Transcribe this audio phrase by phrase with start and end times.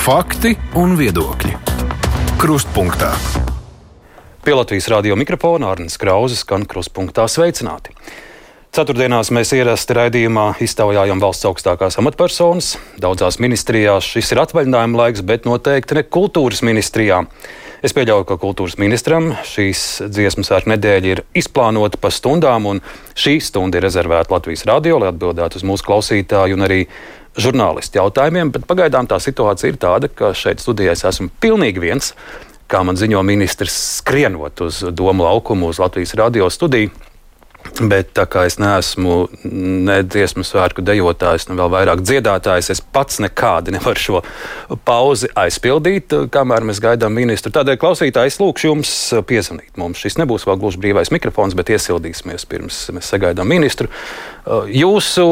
[0.00, 1.50] Fakti un viedokļi.
[2.40, 3.10] Krustpunktā.
[4.40, 7.92] Pie Latvijas radio mikrofona Arnēs Krauzes skan krustpunktā sveicināti.
[8.72, 12.78] Ceturtdienās mēs ierasti raidījumā iztaujājam valsts augstākās amatpersonas.
[13.02, 17.20] Daudzās ministrijās šis ir atvaļinājuma laiks, bet noteikti ne kultūras ministrijā.
[17.84, 22.80] Es pieļauju, ka kultūras ministram šīs dziesmu svētku nedēļa ir izplānota pa stundām, un
[23.16, 26.86] šī stunda ir rezervēta Latvijas radio, lai atbildētu uz mūsu klausītāju un arī
[27.38, 28.52] žurnālistu jautājumiem.
[28.54, 32.14] Bet pagaidām tā situācija ir tāda, ka šeit studijā es esmu pilnīgi viens
[32.70, 36.90] kā man ziņo ministrs, skrienot uz domu laukumu, uz Latvijas radio studiju.
[37.80, 43.20] Bet tā kā es neesmu ne dziesmu svētku dejotājs, ne vēl vairāk dziedātājs, es pats
[43.24, 44.20] nekādi nevaru šo
[44.84, 47.52] pauzi aizpildīt, kamēr mēs gaidām ministru.
[47.56, 48.94] Tādēļ, klausītāji, es lūkšu jums
[49.28, 49.72] piezvanīt.
[49.80, 53.88] Mums šis nebūs vēl gluži brīvais mikrofons, bet iesildīsimies pirms mēs sagaidām ministru.
[54.68, 55.28] Jūsu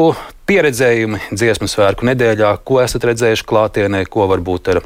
[0.49, 4.81] pieredzējumi dziesmu svētku nedēļā, ko esat redzējuši klātienē, ko varbūt ar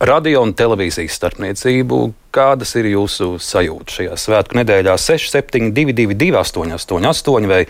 [0.00, 1.98] radio un televīzijas starpniecību.
[2.34, 4.96] Kādas ir jūsu sajūtas šajā svētku nedēļā?
[4.98, 7.60] 6722, 888, vai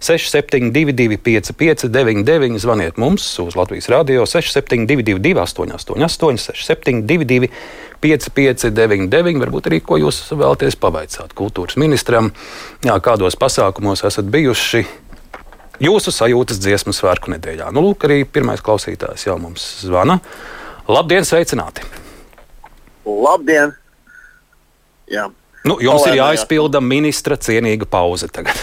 [0.00, 7.52] 672, 559, zvaniet mums uz Latvijas Rādio 672, 888, 672,
[8.04, 12.32] 559, varbūt arī ko jūs vēlaties pavaicāt kultūras ministram,
[12.84, 14.86] jā, kādos pasākumos esat bijuši.
[15.84, 17.72] Jūsu sajūtas dziesmu svētku nedēļā.
[17.74, 20.20] Nu, lūk, arī pirmais klausītājs jau mums zvana.
[20.84, 21.80] Labdien, sveicināti!
[23.08, 23.70] Labdien!
[25.08, 25.30] Jā.
[25.64, 26.84] Nu, jums Olēnā, ir jāizpilda jā.
[26.84, 28.58] ministra cienīga pauze tagad.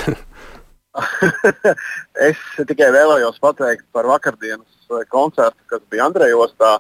[2.30, 6.76] es tikai vēlējos pateikt par vakardienas eh, koncertu, kas bija Andrejostā.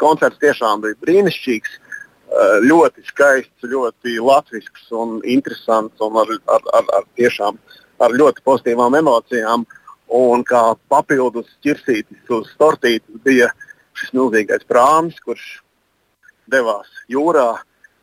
[0.00, 6.96] Koncerts tiešām bija brīnišķīgs, eh, ļoti skaists, ļoti latvisks un interesants un ar, ar, ar,
[7.00, 7.56] ar, tiešām,
[8.04, 9.64] ar ļoti pozitīvām emocijām.
[10.14, 15.46] Un kā papildus ķirsītis uz tortītes bija uh, šis milzīgais prāmis, kurš
[16.50, 17.48] devās jūrā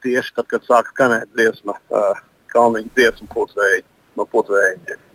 [0.03, 2.19] tieši tad, kad sāka skanēt dziesma, uh,
[2.53, 3.83] kalniņa dziesma putekļi
[4.17, 5.10] no putekļiem.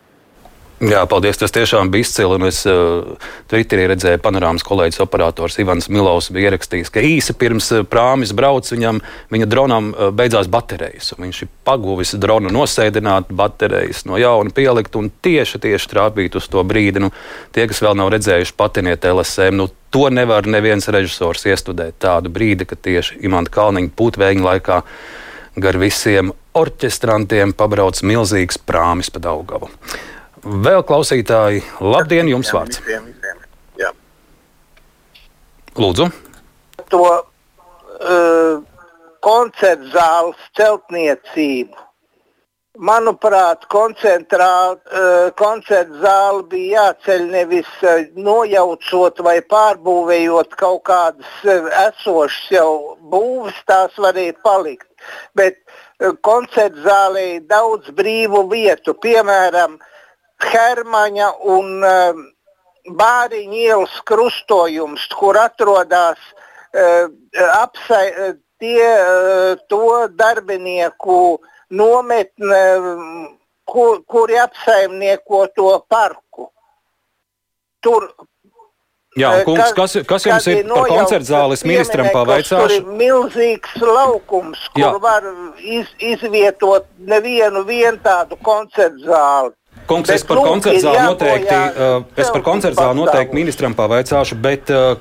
[0.76, 1.38] Jā, paldies.
[1.40, 2.36] Tas tiešām bija izcili.
[2.44, 3.14] Es uh,
[3.48, 8.68] Twitterī redzēju, panorāmas kolēģis operators Ivans Milovs bija ierakstījis, ka īsi pirms uh, prāmis brauc
[8.68, 8.98] viņam,
[9.32, 11.14] viņa dronam uh, beidzās baterijas.
[11.16, 16.60] Viņš ir paguvis dronu nosēdināt, baterijas no jauna pielikt un tieši, tieši trāpīt uz to
[16.60, 17.00] brīdi.
[17.06, 17.08] Nu,
[17.56, 22.66] tie, kas vēl nav redzējuši patiniet LSM, nu, to nevar neviens režisors iestudēt tādu brīdi,
[22.68, 24.82] kad tieši Imanta Kalniņa putvēņa laikā
[25.56, 29.72] gar visiem orķestrantiem pabrauc milzīgs prāmis pa Daugavu.
[30.46, 32.78] Vēl klausītāji, labdien, jums vārds.
[32.84, 33.38] Visiem, visiem.
[33.80, 33.88] Jā.
[35.74, 36.06] Lūdzu.
[36.92, 38.60] To uh,
[39.26, 41.82] koncertu zāles celtniecību.
[42.78, 52.54] Manuprāt, uh, koncertu zāle bija jāceļ nevis uh, nojaucot vai pārbūvējot kaut kādas uh, esošas
[52.54, 52.70] jau
[53.02, 54.86] būvas, tās varēja palikt.
[55.34, 59.92] Bet uh, koncertu zālē ir daudz brīvu vietu, piemēram, uh,
[60.42, 62.24] Hermaņa un uh,
[62.86, 67.08] Bāriņa ielas krustojums, kur atrodas uh,
[67.56, 72.62] apsai, uh, tie, uh, to darbinieku nometne,
[73.66, 76.50] kur, kuri apsaimnieko to parku.
[77.82, 78.12] Tur
[79.16, 82.58] Jā, kungs, kas, kas jums ir par koncertu zāles ministram pavaicāšu?
[82.60, 84.90] Tur ir milzīgs laukums, kur Jā.
[85.00, 85.24] var
[85.56, 89.54] iz, izvietot nevienu vien tādu koncertu zāli.
[89.86, 94.70] Kungs, bet, es par koncertu zāli noteikti, uh, par koncertu zāli noteikti ministram pavaicāšu, bet
[94.74, 94.98] uh,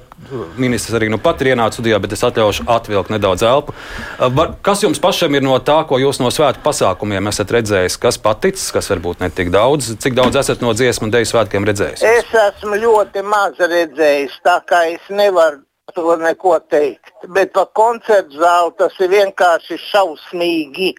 [0.62, 3.76] ministrs arī nu pat ir ienācis studijā, bet es atļaušu atvilkt nedaudz elpu.
[4.20, 8.00] Uh, kas jums pašam ir no tā, ko jūs no svētku pasākumiem esat redzējis?
[8.02, 9.96] Kas paticis, kas varbūt ne tik daudz?
[10.02, 12.06] Cik daudz esat no dziesmu un deju svētkiem redzējis?
[12.06, 15.64] Es esmu ļoti maz redzējis, tā kā es nevaru
[15.96, 17.14] to neko teikt.
[17.28, 20.94] Bet par koncertu zāli tas ir vienkārši šausmīgi.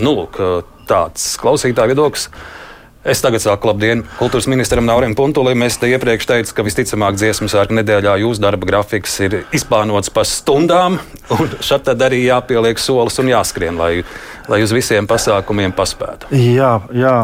[0.00, 0.40] Nu, lūk,
[0.88, 2.28] tāds klausītāja viedoklis.
[3.02, 5.64] Es tagad saku labdien kultūras ministram Naurim Puntulim.
[5.66, 10.22] Es te iepriekš teicu, ka visticamāk dziesmu sērku nedēļā jūsu darba grafiks ir izplānots pa
[10.22, 11.00] stundām,
[11.34, 14.04] un šeit tad arī jāpieliek solis un jāskrien, lai,
[14.50, 16.32] lai uz visiem pasākumiem paspētu.
[16.34, 17.16] Jā, jā.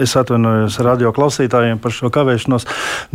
[0.00, 2.66] Es atvainojos radio klausītājiem par šo kavēšanos.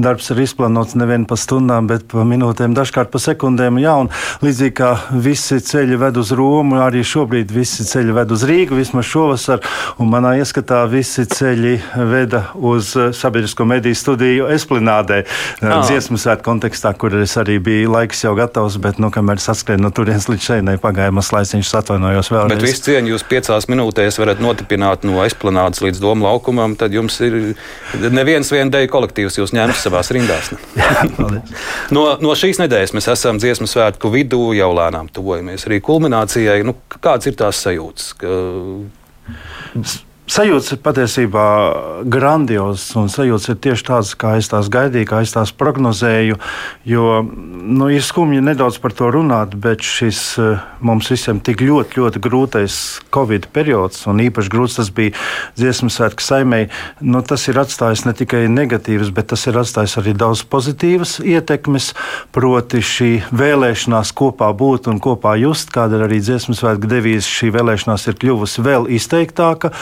[0.02, 3.78] Darbs ir izplānots nevien pa stundām, bet pa minūtēm, dažkārt pa sekundēm.
[3.84, 4.10] Jā, un
[4.42, 9.06] līdzīgi kā visi ceļi ved uz Romu, arī šobrīd visi ceļi ved uz Rīgu, vismaz
[9.12, 9.62] šovasar.
[10.02, 11.76] Un manā ieskatā visi ceļi
[12.10, 15.22] veda uz eh, sabiedrisko mediju studiju Esplanādē,
[15.62, 15.86] ah.
[15.86, 19.94] dziesmu svētku kontekstā, kur es arī biju laiks jau gatavs, bet, nu, kamēr saskrēju no
[19.96, 22.58] turienes līdz šeit, nepagāja mazs laiciņš, atvainojos vēlreiz.
[22.58, 27.20] Bet visu cieņu jūs piecās minūtēs varat notipināt no esplanādes līdz domu laukumam, tad jums
[27.22, 27.54] ir
[28.12, 30.52] neviens vien deju kolektīvs jūs ņemt savās rindās.
[31.96, 36.64] no, no šīs nedēļas mēs esam dziesmu svētku vidū, jau lēnām tuvojamies arī kulminācijai.
[36.66, 38.12] Nu, kāds ir tās sajūtas?
[38.18, 38.34] Ka...
[40.26, 41.48] Sajūtas ir patiesībā
[42.10, 46.40] grandiozas, un sajūtas ir tieši tādas, kā es tās gaidīju, kā es tās prognozēju.
[46.90, 52.02] Jo nu, ir skumji nedaudz par to runāt, bet šis eh, mums visiem tik ļoti,
[52.02, 52.78] ļoti grūtais
[53.14, 55.14] Covid periods, un īpaši grūts tas bija
[55.60, 56.72] dziesmu svētku saimei,
[57.06, 61.92] nu, tas ir atstājis ne tikai negatīvas, bet tas ir atstājis arī daudz pozitīvas ietekmes.
[62.34, 67.54] Proti, šī vēlēšanās kopā būt un kopā just, kāda ir arī dziesmu svētku devīze, šī
[67.60, 69.76] vēlēšanās ir kļuvusi vēl izteiktāka.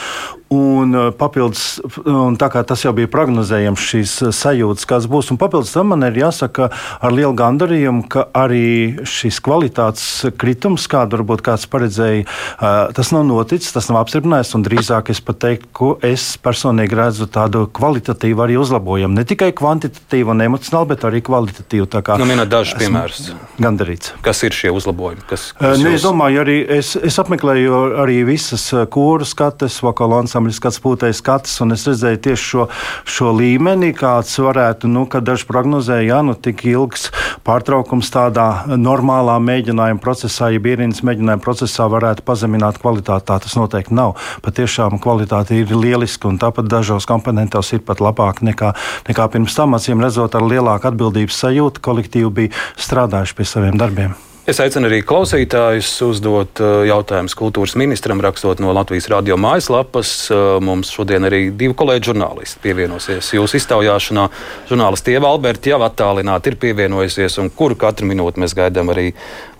[0.52, 5.30] Un uh, papildus, un tā kā tas jau bija prognozējams, šīs uh, sajūtas, kādas būs,
[5.32, 6.68] un papildus tam man ir jāsaka
[7.00, 10.04] ar lielu gandarījumu, ka arī šis kvalitātes
[10.38, 15.22] kritums, kādu varbūt kāds paredzēja, uh, tas nav noticis, tas nav apstiprināts, un drīzāk es
[15.24, 19.16] pat teiktu, ka es personīgi redzu tādu kvalitatīvu arī uzlabojumu.
[19.16, 21.88] Ne tikai kvantitatīvu un emocionālu, bet arī kvalitatīvu.
[22.20, 23.32] Nu, minēt dažus piemērus.
[23.62, 24.12] Gandarīts.
[24.24, 25.24] Kas ir šie uzlabojumi?
[25.30, 26.02] Kas, kas ne, jūs...
[26.02, 31.60] Es domāju, arī es, es apmeklēju arī visas kūru skates, ansambļu ansambļa skats, pūtais skats,
[31.62, 32.64] un es redzēju tieši šo,
[33.06, 37.10] šo līmeni, kāds varētu, nu, kad daži prognozēja, ja nu tik ilgs
[37.46, 43.28] pārtraukums tādā normālā mēģinājuma procesā, ja ierīnas mēģinājuma procesā varētu pazemināt kvalitāti.
[43.30, 44.16] Tā tas noteikti nav.
[44.44, 48.74] Patiešām kvalitāte ir lieliska, un tāpat dažos komponentos ir pat labāk nekā,
[49.08, 49.78] nekā pirms tam.
[49.78, 54.16] Acīm redzot, ar lielāku atbildības sajūtu kolektīvi bija strādājuši pie saviem darbiem.
[54.44, 60.10] Es aicinu arī klausītājus uzdot uh, jautājumus kultūras ministram, rakstot no Latvijas radio mājaslapas.
[60.28, 64.26] Uh, mums šodien arī divi kolēģi žurnālisti pievienosies jūsu iztaujāšanā.
[64.68, 69.06] Žurnālisti Ieva Alberta jau attālināti ir pievienojusies, un kuru katru minūti mēs gaidām arī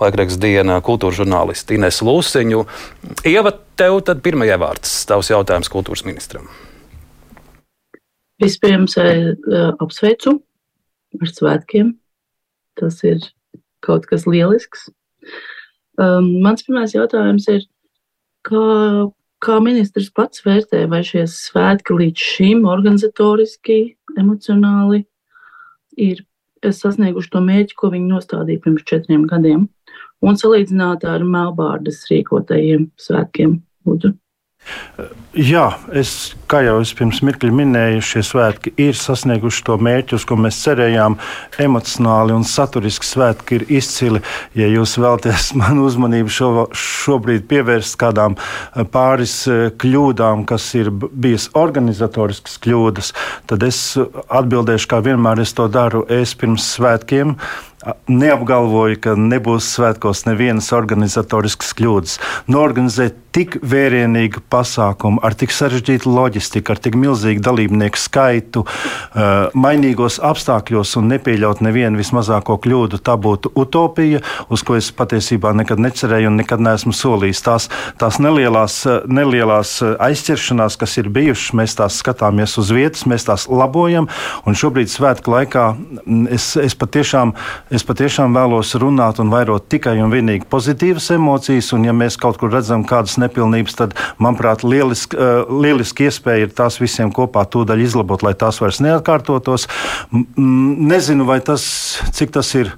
[0.02, 2.60] laikraksta diena kultūras žurnālisti Ines Lūseņu.
[3.30, 6.50] Ieva, tev tad pirmajā vārds tavs jautājums kultūras ministram.
[8.44, 9.32] Vispirms eh,
[9.80, 10.36] apsveicu
[11.22, 11.94] ar svētkiem.
[12.76, 13.24] Tas ir
[13.84, 14.88] kaut kas lielisks.
[16.00, 17.66] Um, mans pirmais jautājums ir,
[18.46, 18.64] kā,
[19.44, 25.04] kā ministrs pats vērtē, vai šie svētki līdz šim organizatoriski, emocionāli
[26.00, 26.24] ir
[26.64, 29.68] sasnieguši to mērķi, ko viņi nostādīja pirms četriem gadiem,
[30.24, 33.58] un salīdzināt ar Melbārdas rīkotajiem svētkiem.
[33.84, 34.14] Lūdzu.
[35.34, 36.10] Jā, es,
[36.46, 40.60] kā jau es pirms mirkļa minēju, šie svētki ir sasnieguši to mērķi, uz ko mēs
[40.62, 41.16] cerējām.
[41.64, 44.22] Emocionāli un saturiski svētki ir izcili.
[44.54, 50.92] Ja jūs vēlaties manu uzmanību šo, šobrīd pievērst kādām eh, pāris eh, kļūdām, kas ir
[50.94, 53.10] bijis organizatoriskas kļūdas,
[53.50, 56.06] tad es atbildēšu, kā vienmēr es to daru.
[56.14, 57.34] Es pirms svētkiem
[58.08, 62.16] neapgalvoju, ka nebūs svētkos nevienas organizatoriskas kļūdas.
[62.54, 70.20] Norganizēt tik vērienīgu pasākumu ar tik sarežģītu loģistiku, ar tik milzīgu dalībnieku skaitu, uh, mainīgos
[70.24, 76.30] apstākļos un nepieļaut nevienu vismazāko kļūdu, tā būtu utopija, uz ko es patiesībā nekad necerēju
[76.30, 77.44] un nekad neesmu solījis.
[77.44, 77.68] Tās,
[78.00, 84.08] tās nelielās, nelielās aizķeršanās, kas ir bijušas, mēs tās skatāmies uz vietas, mēs tās labojam,
[84.46, 85.68] un šobrīd svētku laikā
[86.32, 87.34] es, es patiešām
[87.74, 92.36] Es patiešām vēlos runāt un vairot tikai un vienīgi pozitīvas emocijas, un ja mēs kaut
[92.38, 97.84] kur redzam kādas nepilnības, tad, manuprāt, lieliski, uh, lieliski iespēja ir tās visiem kopā tūdaļ
[97.84, 99.68] izlabot, lai tās vairs neatkārtotos.
[100.36, 101.64] Nezinu, vai tas,
[102.14, 102.72] cik tas ir,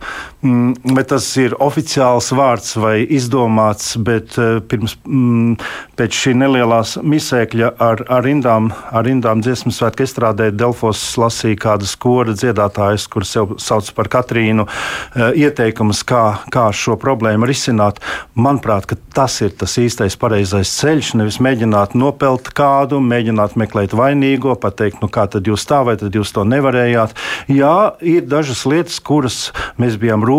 [0.96, 5.56] vai tas ir oficiāls vārds vai izdomāts, bet uh, pirms, m,
[5.98, 11.94] pēc šī nelielās misēkļa ar, ar rindām, ar rindām dziesmu svētku estrādē Delfos lasīja kādas
[12.00, 14.66] kora dziedātājas, kuras sev sauc par Katrīnu.
[14.66, 16.22] Eh, ieteikumus, kā,
[16.52, 18.00] kā šo problēmu risināt.
[18.36, 21.14] Manuprāt, tas ir tas īstais pareizais ceļš.
[21.20, 26.16] Nevis mēģināt nopelt kādu, mēģināt meklēt vainīgo, pateikt, nu kā tad jūs tā vai tad
[26.16, 27.16] jūs to nevarējāt.
[27.52, 29.50] Jā, ir dažas lietas, kuras
[29.80, 30.35] mēs bijām rūpīgi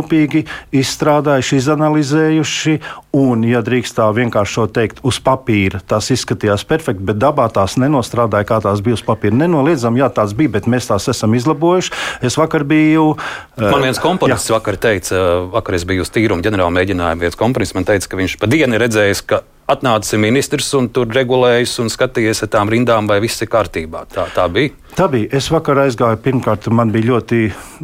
[0.75, 2.77] izstrādājuši, izanalizējuši,
[3.17, 8.47] un, ja drīkst tā vienkārši teikt, uz papīra tās izskatījās perfekti, bet dabā tās nenostrādāja,
[8.47, 9.37] kā tās bija uz papīra.
[9.37, 11.93] Nenoliedzam, jā, tās bija, bet mēs tās esam izlabojuši.
[12.27, 13.15] Es vakar biju.
[13.57, 15.19] Man viens komponents komponists vakar teica,
[15.53, 18.79] vakar es biju uz tīrumu ģenerāla mēģinājuma vietas komponists, man teica, ka viņš pa dienu
[18.81, 23.51] redzējis, ka atnācis ministrs un tur regulējis un skatījies ar tām rindām, vai viss ir
[23.51, 24.05] kārtībā.
[24.13, 24.75] Tā, tā bija.
[24.97, 25.27] Tā bija.
[25.37, 26.17] Es vakar aizgāju.
[26.25, 27.39] Pirmkārt, man bija ļoti,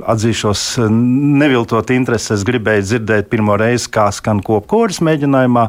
[0.09, 2.31] atzīšos, neviltot interesi.
[2.33, 5.67] Es gribēju dzirdēt pirmo reizi, kā skan kopkoris mēģinājumā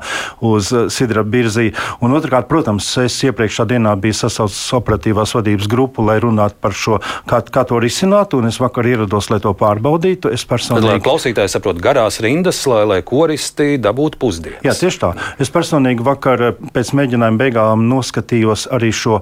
[0.48, 1.66] uz Sidra Birzī.
[2.00, 7.02] Un otrkārt, protams, es iepriekšā dienā biju sasaucis operatīvās vadības grupu, lai runātu par šo,
[7.28, 8.32] kā, kā to risināt.
[8.40, 10.32] Un es vakar ierados, lai to pārbaudītu.
[10.32, 10.86] Es personīgi.
[10.88, 14.64] Tad, lai klausītāji saprot garās rindas, lai, lai koristi dabūtu pusdienas.
[14.64, 15.12] Jā, tieši tā.
[15.36, 19.20] Es personīgi vakar pēc mēģinājuma beigām noskatījos arī šo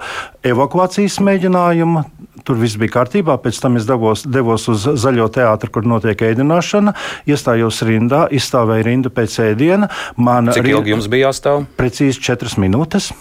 [0.55, 2.12] evakuācijas mēģinājumu.
[2.47, 3.37] Tur viss bija kārtībā.
[3.43, 6.95] Pēc tam es devos, devos uz zaļo teātru, kur notiek ēdināšana.
[7.31, 9.91] Iestājos rindā, izstāvēju rindu pēc ēdiena.
[10.17, 11.67] Man Cik ilgi jums bija jāstāv?
[11.79, 13.13] Precīzi četras minūtes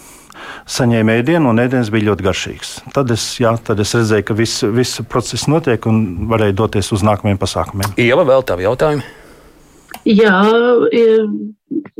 [0.68, 2.72] saņēma ēdienu, un ēdiens bija ļoti garšīgs.
[2.94, 7.04] Tad es, jā, tad es redzēju, ka viss, viss process notiek un varēju doties uz
[7.06, 7.94] nākamajiem pasākumiem.
[8.00, 9.06] Ieva, vēl tādi jautājumi?
[10.08, 10.34] Jā,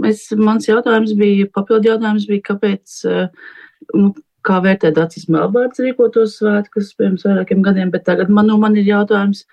[0.09, 2.99] es, mans jautājums bija, papildu jautājums bija, kāpēc,
[3.95, 4.13] nu,
[4.47, 8.89] kā vērtēt Dācis Melbārds rīkotos svētkus pirms vairākiem gadiem, bet tagad man, nu, man ir
[8.89, 9.45] jautājums,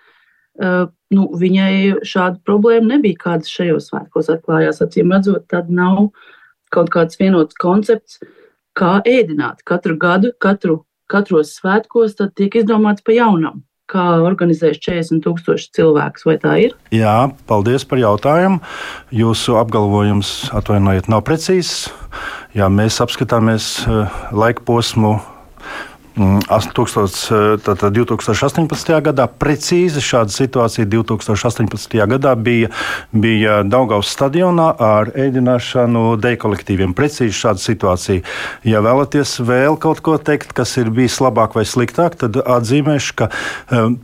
[0.60, 4.82] nu, viņai šāda problēma nebija, kādas šajos svētkos atklājās.
[4.84, 6.10] Acīm redzot, tad nav
[6.74, 8.20] kaut kāds vienots koncepts,
[8.78, 9.64] kā ēdināt.
[9.68, 16.28] Katru gadu, katru, katros svētkos tiek izdomāts pa jaunam kā organizēs 40,000 cilvēkus.
[16.30, 16.76] Vai tā ir?
[16.96, 18.62] Jā, paldies par jautājumu.
[19.16, 21.90] Jūsu apgalvojums, atvainojiet, nav precīzs.
[22.58, 25.18] Jā, mēs apskatāmies eh, laika posmu
[26.18, 28.94] 2000, tātad 2018.
[29.06, 31.98] gadā precīzi šāda situācija 2018.
[32.10, 32.70] gadā bija,
[33.12, 36.96] bija Daugaus stadionā ar ēdināšanu deju kolektīviem.
[36.98, 38.26] Precīzi šāda situācija.
[38.68, 43.30] Ja vēlaties vēl kaut ko teikt, kas ir bijis labāk vai sliktāk, tad atzīmēšu, ka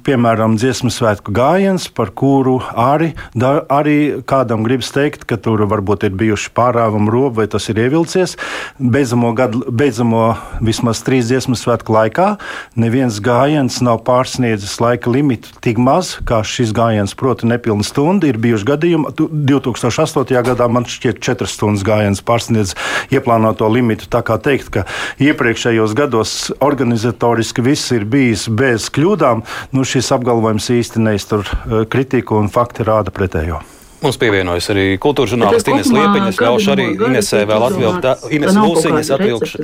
[0.06, 6.08] piemēram dziesmu svētku gājiens, par kuru arī, da, arī kādam gribas teikt, ka tur varbūt
[6.08, 8.38] ir bijuši pārāvumi robi vai tas ir ievilcies,
[8.80, 10.28] beidzamo, gadu, beidzamo
[10.64, 12.36] vismaz trīs dziesmu svētku laiku laikā
[12.80, 18.30] neviens gājiens nav pārsniedzis laika limitu tik maz, kā šis gājiens, proti, nepilna stunda.
[18.30, 20.36] Ir bijuši gadījumi, 2008.
[20.46, 22.76] gadā man šķiet, 4 stundas gājiens pārsniedz
[23.14, 24.10] ieplānoto limitu.
[24.12, 24.86] Tā kā teikt, ka
[25.22, 29.46] iepriekšējos gados organizatoriski viss ir bijis bez kļūdām,
[29.76, 33.64] nu šis apgalvojums īsti neiztur eh, kritiku un fakti rāda pretējo.
[34.06, 36.28] Mums pievienojas arī kultūra žurnālists Ines Liepiņa.
[36.30, 38.06] Es ļaušu arī Inesē vēl atvilkt,
[38.38, 39.64] Ines Lūsiņas atvilkšu.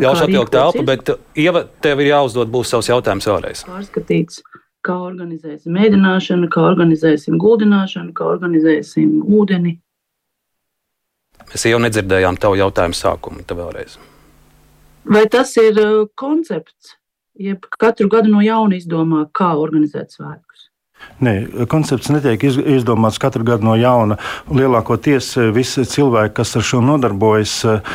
[0.00, 3.64] Ļaušu atvilkt telpu, bet Ieva, tev ir jāuzdod būs savs jautājums vēlreiz.
[3.68, 4.40] Pārskatīts,
[4.86, 9.76] kā organizēsim mēdināšanu, kā organizēsim guldināšanu, kā organizēsim ūdeni.
[11.52, 13.98] Mēs jau nedzirdējām tavu jautājumu sākumu, tā vēlreiz.
[15.12, 16.94] Vai tas ir uh, koncepts,
[17.36, 20.51] jeb katru gadu no jauna izdomā, kā organizēt svētkus?
[21.22, 21.32] Nē,
[21.70, 24.16] koncepts netiek izdomāts katru gadu no jauna.
[24.50, 27.92] Lielākoties eh, visi cilvēki, kas ar šo nodarbojas, eh,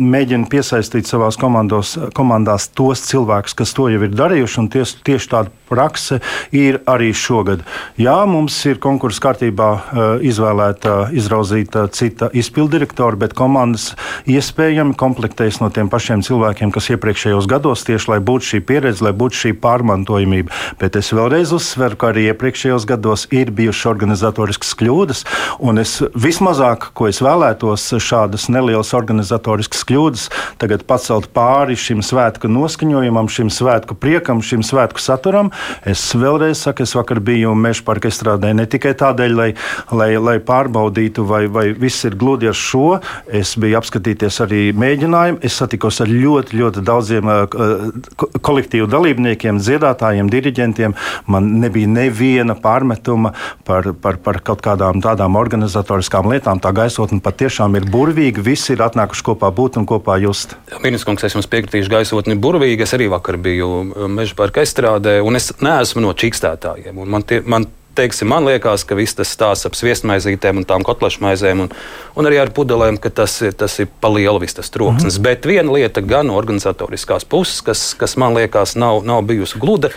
[0.00, 1.10] mēģina piesaistīt
[1.40, 6.20] komandos, komandās tos cilvēkus, kas to jau ir darījuši, ties, tieši tāda prakse
[6.56, 7.64] ir arī šogad.
[8.00, 13.90] Jā, mums ir konkursu kārtībā eh, izvēlēta, izrauzīta cita izpildirektora, bet komandas
[14.24, 19.12] iespējami komplektējas no tiem pašiem cilvēkiem, kas iepriekšējos gados tieši lai būtu šī pieredze, lai
[19.12, 20.54] būtu šī pārmantojamība.
[20.80, 25.24] Bet es vēlreiz uzsveru, ka arī iepriekšējos gados ir bijušas organizatoriskas kļūdas,
[25.64, 30.28] un es vismazāk, ko es vēlētos, šādas nelielas organizatoriskas kļūdas
[30.60, 35.50] tagad pacelt pāri šim svētku noskaņojumam, šim svētku priekam, šim svētku saturam.
[35.86, 39.48] Es vēlreiz saku, es vakar biju Meža parka izstrādē ne tikai tādēļ, lai,
[39.94, 42.98] lai, lai pārbaudītu, vai, vai viss ir gludi ar šo.
[43.26, 45.40] Es biju apskatīties arī mēģinājumu.
[45.44, 50.96] Es satikos ar ļoti, ļoti daudziem uh, kolektīvu dalībniekiem, dziedātājiem, diriģentiem.
[51.30, 53.32] Man nebija neviena neviena pārmetuma
[53.64, 56.60] par, par, par kaut kādām tādām organizatoriskām lietām.
[56.62, 58.44] Tā gaisotne patiešām ir burvīga.
[58.44, 60.56] Visi ir atnākuši kopā būt un kopā just.
[60.82, 62.86] Ministrs, es jums piekritīšu, gaisotne ir burvīga.
[62.86, 67.00] Es arī vakar biju Meža parka estrādē, un es neesmu no čīkstētājiem.
[67.04, 71.22] Man tie, man teiksim, man liekas, ka viss tas stāsts ap sviestmaizītēm un tām kotlešu
[71.52, 71.68] un,
[72.16, 75.18] un arī ar pudelēm, ka tas ir, tas ir pa lielu viss tas troksnis.
[75.18, 75.22] Mm -hmm.
[75.22, 79.90] Bet viena lieta gan no organizatoriskās puses, kas, kas man liekas nav, nav bijusi gluda.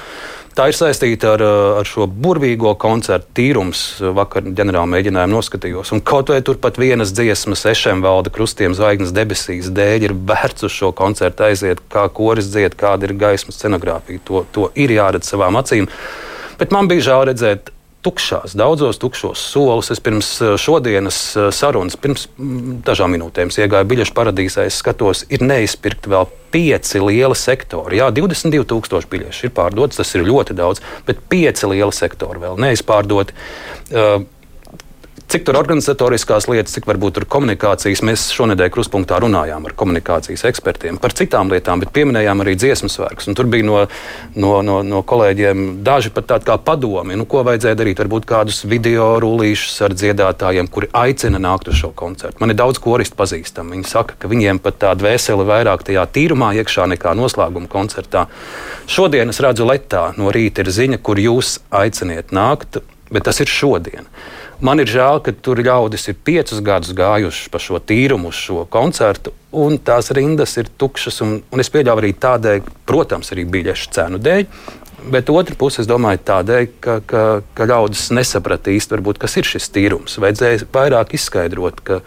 [0.58, 1.42] Tā ir saistīta ar,
[1.78, 3.82] ar šo burvīgo koncertu tīrums.
[4.18, 5.92] Vakar ģenerāli mēģinājumu noskatījos.
[5.94, 10.74] Un kaut vai turpat vienas dziesmas, ešiem valda krustiem zvaigznes debesīs dēļ, ir vērts uz
[10.74, 14.24] šo koncertu aiziet, kā koris dzied, kāda ir gaismas scenogrāfija.
[14.26, 15.86] To, to ir jāredz savām acīm.
[16.58, 17.70] Bet man bija žēl redzēt
[18.08, 19.92] tukšās, daudzos tukšos solus.
[19.92, 25.26] Es pirms eh, šodienas eh, sarunas, pirms mm, dažām minūtēm iegāju biļešu paradīzē, es skatos,
[25.34, 28.00] ir neizpirkti vēl pieci lieli sektori.
[28.00, 33.36] Jā, 22,000 biļešu ir pārdotas, tas ir ļoti daudz, bet pieci lieli sektori vēl neizpārdoti.
[33.88, 34.24] Uh,
[35.28, 38.00] Cik tur organizatoriskās lietas, cik varbūt tur komunikācijas.
[38.08, 43.28] Mēs šonadēļ kruspunktā runājām ar komunikācijas ekspertiem par citām lietām, bet pieminējām arī dziesmu svētkus.
[43.36, 43.82] Tur bija no,
[44.40, 48.00] no, no, no kolēģiem daži pat tādi kā padomi, nu, ko vajadzēja darīt.
[48.06, 52.40] Varbūt kādus video rullīšus ar dziedātājiem, kuri aicina nākt uz šo koncertu.
[52.40, 53.76] Man ir daudz koristu pazīstami.
[53.76, 58.30] Viņi saka, ka viņiem pat tāda vēseli vairāk tajā tīrumā iekšā nekā noslēguma koncertā.
[58.88, 62.80] Šodien es redzu letā no rīta ir ziņa, kur jūs aiciniet nākt,
[63.12, 64.08] bet tas ir šodien.
[64.58, 68.64] Man ir žēl, ka tur ļaudis ir piecus gadus gājuši pa šo tīrumu, uz šo
[68.74, 71.22] koncertu, un tās rindas ir tukšas.
[71.22, 74.48] Un, un es pieļauju arī tādēļ, protams, arī biļešu cenu dēļ.
[75.14, 77.24] Bet otra puse, es domāju, tādēļ, ka, ka,
[77.54, 80.18] ka ļaudis nesaprata īsti, varbūt, kas ir šis tīrums.
[80.24, 82.02] Vajadzēja vairāk izskaidrot, ka,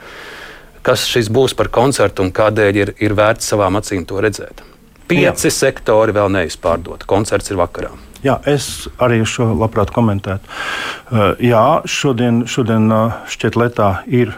[0.82, 4.66] kas šis būs par koncertu un kādēļ ir, ir vērts savām acīm to redzēt.
[5.10, 5.54] Pieci Jā.
[5.54, 7.06] sektori vēl neizpārdoti.
[7.10, 7.94] Koncerts ir vakarā.
[8.24, 10.44] Jā, es arī šo labprāt komentētu.
[11.40, 12.92] Jā, šodien, šodien
[13.32, 14.34] šķiet, Lietā ir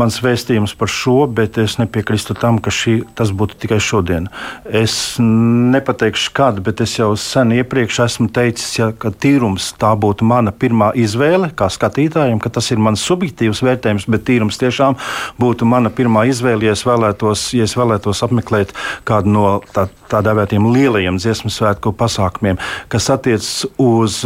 [0.00, 4.28] mans vēstījums par šo, bet es nepiekrītu tam, ka šī, tas būtu tikai šodien.
[4.64, 10.26] Es nepateikšu, kad, bet es jau sen iepriekš esmu teicis, ja, ka tīrums tā būtu
[10.28, 14.98] mana pirmā izvēle, kā skatītājiem, ka tas ir mans subjektīvs vērtējums, bet tīrums tiešām
[15.40, 18.74] būtu mana pirmā izvēle, ja es vēlētos, ja es vēlētos apmeklēt
[19.08, 22.60] kādu no tā, tā dēvētiem lielajiem dziesmu svētku pasākumiem,
[22.92, 24.20] kas attiecas uz,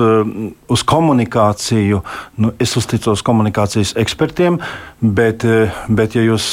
[0.70, 2.02] uz komunikāciju.
[2.40, 4.58] Nu, es uzticos komunikācijas ekspertiem,
[5.00, 5.44] bet
[5.88, 6.46] bet, ja jūs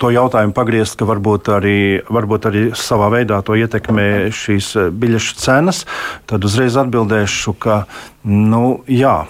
[0.00, 1.76] to jautājumu pagriezt, ka varbūt arī,
[2.12, 5.84] varbūt arī savā veidā to ietekmē šīs biļešu cenas,
[6.30, 7.84] tad uzreiz atbildēšu, ka
[8.24, 9.22] nu, jā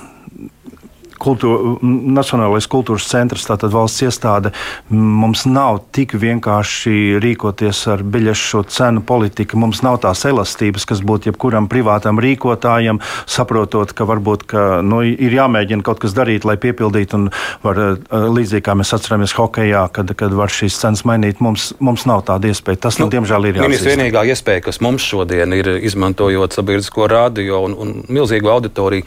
[1.22, 4.52] kultūra, Nacionālais kultūras centrs, tātad valsts iestāde,
[4.90, 9.60] mums nav tik vienkārši rīkoties ar biļešu cenu politiku.
[9.60, 13.00] Mums nav tās elastības, kas būtu jebkuram privātam rīkotājam,
[13.30, 17.18] saprotot, ka varbūt ka, nu, ir jāmēģina kaut kas darīt, lai piepildītu.
[17.18, 17.28] Un
[17.62, 22.06] var, eh, līdzīgi kā mēs atceramies hokeja, kad, kad var šīs cenas mainīt, mums, mums
[22.08, 22.84] nav tāda iespēja.
[22.88, 23.90] Tas, nu, nu diemžēl, ir jāatzīst.
[23.92, 29.06] Vienīgā iespēja, kas mums šodien ir, izmantojot sabiedrisko radio un, un milzīgu auditoriju,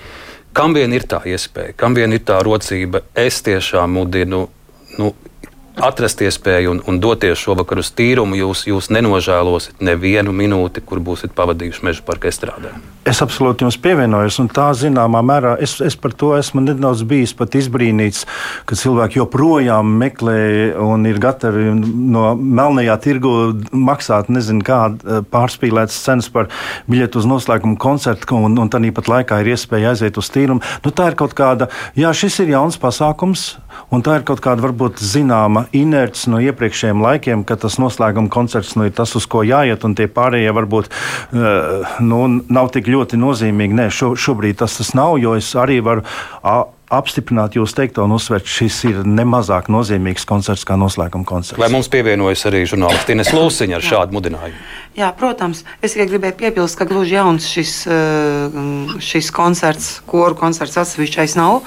[0.56, 4.46] Kam vien ir tā iespēja, kam vien ir tā rocība, es tiešām mudinu
[4.96, 5.10] nu,
[5.76, 11.36] atrast iespēju un, un doties šovakar uz tīrumu, jūs, jūs nenožēlosiet nevienu minūti, kur būsiet
[11.36, 12.74] pavadījuši meža parka estrādē.
[13.06, 17.36] Es absolūti jums pievienojos, un tā zināmā mērā es, es par to esmu nedaudz bijis
[17.38, 18.24] pat izbrīnīts,
[18.66, 20.38] ka cilvēki joprojām meklē
[20.82, 23.34] un ir gatavi no melnajā tirgu
[23.70, 26.50] maksāt nezinu kādu pārspīlētas cenas par
[26.90, 30.64] biļetu uz noslēgumu koncertu, un, un tad pat laikā ir iespēja aiziet uz tīrumu.
[30.86, 33.46] Nu, tā ir kaut kāda, jā, šis ir jauns pasākums,
[33.94, 38.76] un tā ir kaut kāda varbūt zināma inerts no iepriekšējiem laikiem, ka tas noslēguma koncerts
[38.80, 43.20] nu, ir tas, uz ko jāiet, un tie pārējie varbūt uh, nu, nav tik ļoti
[43.22, 43.80] nozīmīgi.
[43.82, 46.06] Nē, šo, šobrīd tas tas nav, jo es arī varu
[46.94, 51.60] apstiprināt jūs teikto un uzsvērt, šis ir nemazāk nozīmīgs koncerts kā noslēguma koncerts.
[51.62, 54.60] Vai mums pievienojas arī žurnālisti Ines Lūsiņa ar šādu mudinājumu?
[54.96, 58.54] Jā, protams, es tikai gribēju piebilst, ka gluži jauns šis, eh,
[59.04, 61.66] šis koncerts, koru koncerts atsevišķais nav,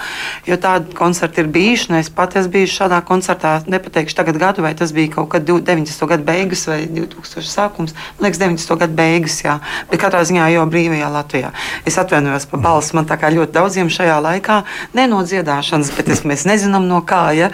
[0.48, 1.92] jo tādi koncerti ir bijuši.
[1.98, 6.06] Es pat esmu bijusi šādā koncertā, nepateikšu tagad gadu, vai tas bija kaut kad 90.
[6.08, 7.92] gada beigas vai 2000 sākums.
[8.16, 8.78] Man liekas, 90.
[8.78, 9.58] gada beigas, jā,
[9.90, 11.52] bet katrā ziņā jau brīvajā Latvijā.
[11.84, 14.62] Es atvainojos par balsi, man tā kā ļoti daudziem šajā laikā,
[14.94, 17.52] ne no dziedāšanas, bet es, mēs nezinām no kā, ja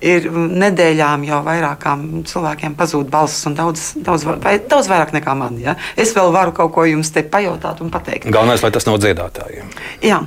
[0.00, 5.58] ir nedēļām jau vairākām cilvēkiem pazūd balss un daudz, daudz, vai, daudz vairāk nekā man.
[5.62, 5.76] Ja?
[5.98, 8.28] Es vēl varu kaut ko jums te pajautāt un pateikt.
[8.32, 9.70] Galvenais, lai tas nav dziedātājiem.
[10.04, 10.22] Jā,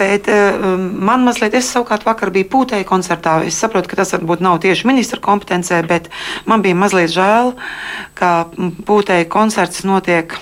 [0.00, 3.38] bet uh, man mazliet, es savukārt vakar biju pūtēji koncertā.
[3.48, 6.10] Es saprotu, ka tas varbūt nav tieši ministra kompetencē, bet
[6.48, 7.54] man bija mazliet žēl,
[8.18, 8.34] ka
[8.88, 10.38] pūtēji koncerts notiek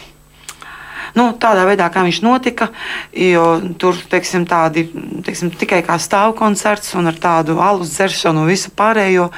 [1.17, 2.71] nu, tādā veidā, kā viņš notika.
[3.17, 3.47] Jo
[3.81, 4.87] tur teiksim, tādi,
[5.27, 9.31] teiksim, tikai kā stāvkoncerts un ar tādu alus dzeršanu un visu pārējo.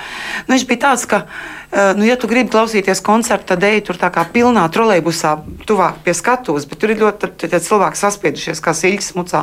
[0.49, 1.25] Nu, viņš bija tāds, ka
[1.68, 5.35] Eh, nu, ja tu gribi klausīties koncertu, tad ej tur tā kā pilnā trolēļbusā,
[5.69, 9.43] tuvāk pie skatuves, bet tur ir ļoti tad, tad cilvēki saspiedušies kā sīļas mucā.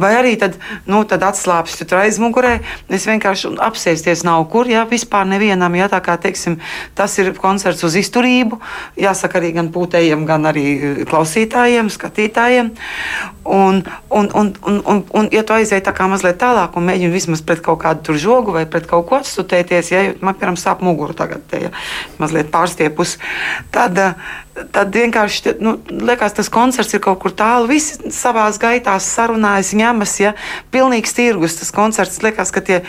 [0.00, 0.56] Vai arī tad,
[0.88, 2.54] nu, tad atslāpst tu tur aizmugurē,
[2.88, 6.56] es vienkārši apsēsties nav kur, ja vispār nevienam, ja tā kā, teiksim,
[6.96, 8.56] tas ir koncerts uz izturību,
[9.00, 12.72] jāsaka arī gan pūtējiem, gan arī eh, klausītājiem, skatītājiem.
[13.50, 17.12] Un, un, un, un, un, un ja tu aizēji tā kā mazliet tālāk un mēģini
[17.14, 21.16] vismaz pret kaut kādu žogu vai pret kaut ko atstutēties, ja man, piemēram, sāp muguru
[21.16, 21.72] tagad, te, ja,
[22.18, 23.16] mazliet pārstiepus,
[23.74, 23.98] tad,
[24.72, 27.68] tad vienkārši nu, liekas, tas koncerts ir kaut kur tālu.
[27.70, 30.32] Visi savā gaitā sarunājas, ņemas, ja
[30.74, 31.56] pilnīgs tirgus.
[31.60, 32.80] Tas koncerts liekas, ka tie,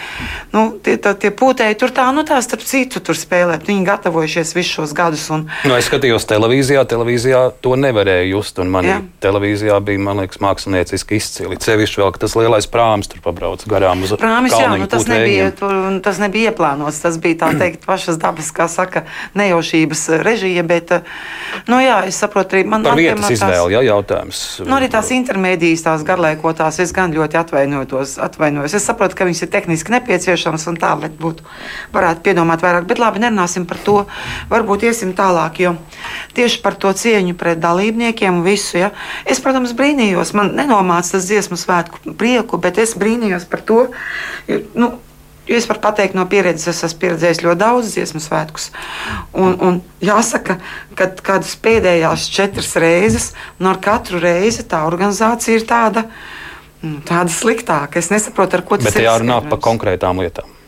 [0.55, 3.59] nu, tie, tā, tie pūtēji tur tā, nu tā starp citu tur spēlē.
[3.67, 5.27] Viņi gatavojušies visus šos gadus.
[5.33, 5.47] Un...
[5.67, 8.59] Nu, es skatījos televīzijā, televīzijā to nevarēja just.
[8.61, 11.59] Un manī televīzijā bija, man liekas, mākslinieciski izcili.
[11.61, 14.55] Cevišķi vēl, ka tas lielais prāms tur pabrauc garām uz prāmis.
[14.55, 17.01] Jā, nu, tas, nebija, tur, tas nebija ieplānots.
[17.03, 19.05] Tas bija tā teikt pašas dabas, kā saka,
[19.37, 20.65] nejaušības režija.
[20.67, 20.93] Bet,
[21.69, 24.41] Nu, jā, es saprotu, arī man, man vietas izvēle, jā, jautājums.
[24.65, 28.15] Nu, arī tās intermedijas, tās garlaikotās, es gan ļoti atvainojos.
[28.21, 28.75] atvainojos.
[28.77, 31.45] Es saprotu, ka viņas ir tehniski nepieciešamas un tā, lai būtu,
[31.93, 32.87] varētu piedomāt vairāk.
[32.89, 33.97] Bet labi, nerunāsim par to.
[34.51, 35.75] Varbūt iesim tālāk, jo
[36.37, 38.79] tieši par to cieņu pret dalībniekiem un visu.
[38.81, 38.91] Ja.
[39.25, 40.33] Es, protams, brīnījos.
[40.37, 43.85] Man nenomāca tas dziesmu svētku prieku, bet es brīnījos par to.
[44.49, 44.93] Jo, nu,
[45.49, 48.69] Jo es varu pateikt no pieredzes, es esmu pieredzējis ļoti daudz dziesmu svētkus.
[49.33, 50.59] Un, un jāsaka,
[50.97, 56.05] ka kādas pēdējās četras reizes, no katru reizi tā organizācija ir tāda,
[56.85, 57.99] nu, tāda sliktāka.
[57.99, 59.01] Es nesaprotu, ar ko tas Bet ir.
[59.01, 60.60] Bet jārunā par konkrētām lietām.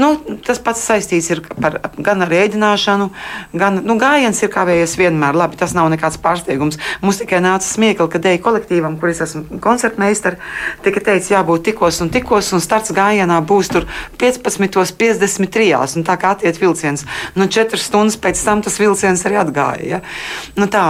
[0.00, 0.12] Nu,
[0.46, 3.10] tas pats saistīts par, gan ar ēdināšanu,
[3.56, 5.38] gan nu, gājiens ir kavējies vienmēr.
[5.40, 6.78] Labi, tas nav nekāds pārsteigums.
[7.04, 10.40] Mums tikai nāca smiekli, ka dēļ kolektīvam, kur es esmu koncertmeistars,
[10.84, 13.70] tika teikts, jābūt tikos un tikos, un starts gājienā būs
[14.20, 15.96] 15.53.
[16.00, 17.04] Un tā kā attiek vilciens,
[17.36, 19.84] nu, 4 stundas pēc tam tas vilciens arī atgāja.
[19.86, 20.00] Ja?
[20.58, 20.86] Nu, tā.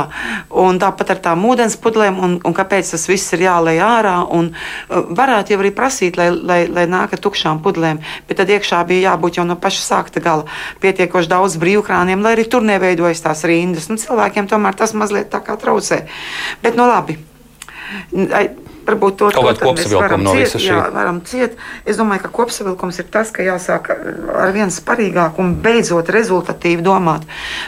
[0.50, 4.16] Un tāpat ar tām ūdens pudelēm, un, un kāpēc tas viss ir jālej ārā.
[4.36, 8.52] Un, uh, varētu jau arī prasīt, lai, lai, lai nāk ar tukšām pudelēm, bet tad
[8.52, 10.46] iekšā tā bija jābūt jau no paša sākta gala
[10.80, 13.90] pietiekoši daudz brīvkrāniem, lai arī tur neveidojas tās rindas.
[13.92, 16.06] Nu, cilvēkiem tomēr tas mazliet tā kā traucē.
[16.64, 17.18] Bet, nu labi.
[18.90, 20.70] Varbūt to kaut kādu kopsavilkumu no visas šīs.
[20.72, 21.54] Jā, varam ciet.
[21.86, 27.26] Es domāju, ka kopsavilkums ir tas, ka jāsāk ar vien sparīgāk un beidzot rezultatīvi domāt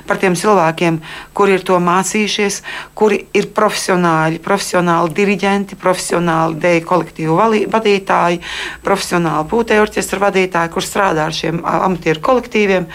[0.09, 0.99] par tiem cilvēkiem,
[1.37, 2.59] kuri ir to mācījušies,
[2.99, 7.39] kuri ir profesionāļi, profesionāli diriģenti, profesionāli deju kolektīvu
[7.71, 8.43] vadītāji,
[8.83, 12.89] profesionāli pūtēju orķestra vadītāji, kur strādā ar šiem amatieru kolektīviem,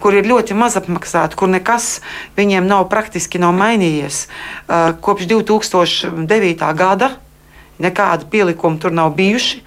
[0.00, 2.00] kur ir ļoti maz apmaksāti, kur nekas
[2.38, 4.24] viņiem nav praktiski nav mainījies
[5.04, 6.72] kopš 2009.
[6.76, 7.12] gada
[7.82, 9.60] Nekāda pielikuma tur nav bijuši.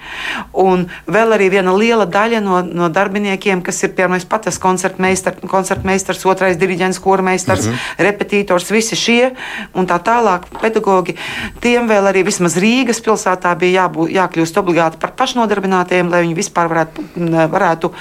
[0.57, 6.25] Un vēl arī viena liela daļa no, no darbiniekiem, kas ir piemēram pats koncertmeistars, koncertmeistars,
[6.25, 8.03] otrais diriģents, kormeistars, mm -hmm.
[8.09, 9.31] repetitors, visi šie
[9.73, 11.15] un tā tālāk pedagogi.
[11.61, 16.69] Tiem vēl arī vismaz Rīgas pilsētā bija jābūt, jākļūst obligāti par pašnodarbinātiem, lai viņi vispār
[16.71, 17.03] varētu,
[17.51, 17.91] varētu,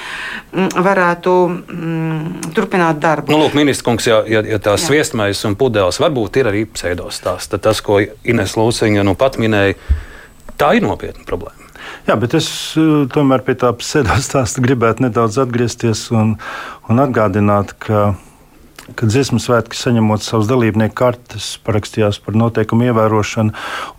[0.77, 3.33] varētu mm, turpināt darbu.
[3.33, 7.53] Nu, lūk, ministrs kungs, ja, ja, ja tās sviestmaiņas un pudeles varbūt ir arī pseidostāsts,
[7.53, 9.77] tad tas, ko Ines Lūsiņa nu pat minēja,
[10.59, 11.69] Tā ir nopietna problēma.
[12.09, 16.35] Jā, bet es eh, tomēr pie tā pseidostāsta gribētu nedaudz atgriezties un,
[16.91, 18.13] un atgādināt, ka
[18.97, 23.53] kad dziesmu svētki saņemot savus dalībnieku kartes, parakstījās par noteikumu ievērošanu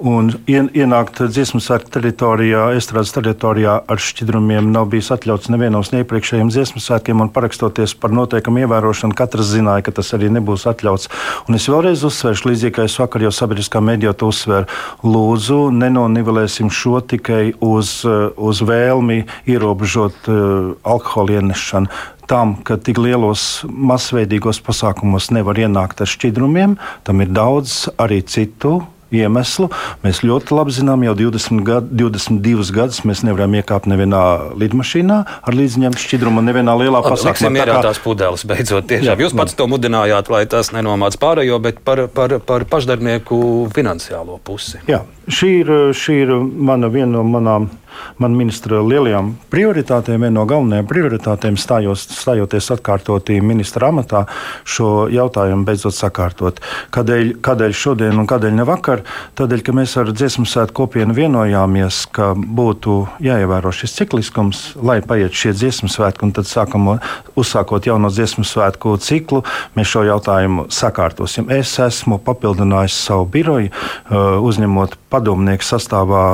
[0.09, 6.01] un ien, ienākt dziesmu svētku teritorijā, estrādes teritorijā ar šķidrumiem nav bijis atļauts nevienos no
[6.01, 11.09] iepriekšējiem dziesmu svētkiem un parakstoties par noteikumu ievērošanu, katrs zināja, ka tas arī nebūs atļauts.
[11.47, 14.69] Un es vēlreiz uzsvēršu, līdzīgi kā es vakar jau sabiedriskā medijā to uzsvēru,
[15.05, 23.65] lūdzu, nenonivelēsim šo tikai uz, uz vēlmi ierobežot uh, alkohola ienešanu tam, ka tik lielos
[23.65, 28.79] masveidīgos pasākumos nevar ienākt ar šķidrumiem, tam ir daudz arī citu
[29.15, 29.69] iemeslu.
[30.03, 34.21] Mēs ļoti labi zinām, jau 20 gad, 22 gadus mēs nevaram iekāpt nevienā
[34.59, 37.65] lidmašīnā ar līdzņemtu šķidrumu, nevienā lielā pasākumā.
[37.65, 39.09] Tā kā tās pudeles beidzot tiešām.
[39.09, 43.41] Jā, Jūs pats to mudinājāt, lai tas nenomāc pārējo, bet par, par, par pašdarbnieku
[43.75, 44.83] finansiālo pusi.
[44.89, 47.71] Jā, šī ir, šī ir mana, viena no manām
[48.19, 54.25] man ministra lielajām prioritātēm, viena no galvenajām prioritātēm stājos, stājoties atkārtotī ministra amatā,
[54.67, 56.61] šo jautājumu beidzot sakārtot.
[56.95, 59.03] Kādēļ, kādēļ šodien un kādēļ ne vakar?
[59.39, 65.35] Tādēļ, ka mēs ar dziesmu sētu kopienu vienojāmies, ka būtu jāievēro šis cikliskums, lai paiet
[65.35, 66.91] šie dziesmu svētki, un tad sākam,
[67.39, 69.43] uzsākot jauno dziesmu svētku ciklu,
[69.77, 71.49] mēs šo jautājumu sakārtosim.
[71.53, 76.25] Es esmu papildinājis savu biroju, uh, uzņemot padomnieku sastāvā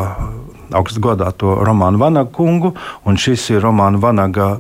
[0.74, 2.76] augstgadāto Romānu Vanagu kungu,
[3.06, 4.56] un šis ir Romāna Vanaga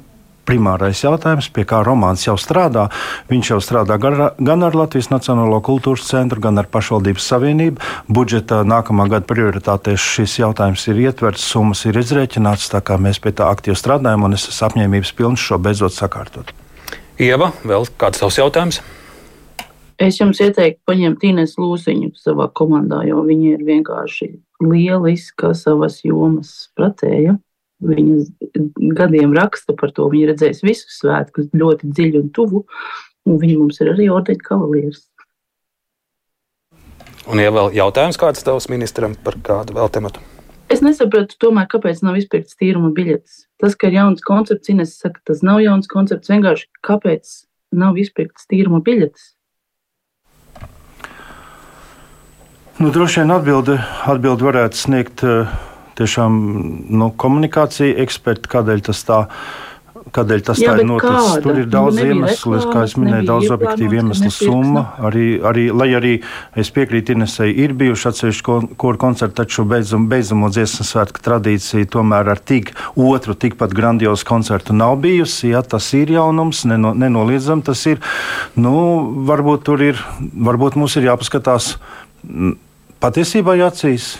[0.45, 2.87] primārais jautājums, pie kā romāns jau strādā.
[3.31, 7.81] Viņš jau strādā gan ar Latvijas Nacionālo kultūras centru, gan ar pašvaldības savienību.
[8.07, 13.33] Budžeta nākamā gada prioritātēs šis jautājums ir ietverts, summas ir izrēķināts, tā kā mēs pie
[13.35, 16.53] tā aktīvi strādājam, un es esmu apņēmības pilns šo beidzot sakārtot.
[17.21, 18.81] Ieva, vēl kāds savs jautājums?
[20.01, 24.27] Es jums ieteiktu paņemt Ines Lūsiņu savā komandā, jo viņa ir vienkārši
[24.63, 27.37] lieliska savas jomas pratēja.
[27.85, 30.07] Viņa gadiem raksta par to.
[30.11, 32.65] Viņa redzēs visus svētkus ļoti dziļi un tuvu,
[33.27, 35.05] un viņa mums ir arī ordeņa kavalieris.
[37.25, 40.21] Un, ja vēl jautājums kāds tavs ministram par kādu vēl tematu?
[40.69, 43.45] Es nesapratu, tomēr, kāpēc nav izpirktas tīruma biļetes.
[43.61, 46.31] Tas, ka ir jauns koncepts, Ines saka, tas nav jauns koncepts.
[46.33, 47.33] Vienkārši kāpēc
[47.75, 49.34] nav izpirktas tīruma biļetes?
[52.79, 53.77] Nu, droši vien atbildi,
[54.11, 55.53] atbildi varētu sniegt eh,
[55.95, 56.41] tiešām
[56.91, 59.63] nu, komunikācija eksperti, kādēļ tas tā ir
[60.15, 61.15] Kādēļ tas Jā, tā ir noticis?
[61.15, 61.41] kāda?
[61.43, 64.83] Tur ir Nu, daudz nebija iemeslu, kā es minēju, daudz objektīvu iemeslu summa.
[65.07, 66.11] Arī, arī, lai arī
[66.55, 72.29] es piekrītu Inesai, ir bijuši atsevišķi koru koncerti, taču beidzam, beidzamo dziesmu svētku tradīcija tomēr
[72.35, 75.49] ar tik otru, tikpat grandiozu koncertu nav bijusi.
[75.55, 78.03] Ja, tas ir jaunums, neno, nenoliedzam tas ir.
[78.55, 78.75] Nu,
[79.27, 81.73] varbūt tur ir, varbūt mums ir jāpaskatās
[83.05, 84.15] patiesībai acīs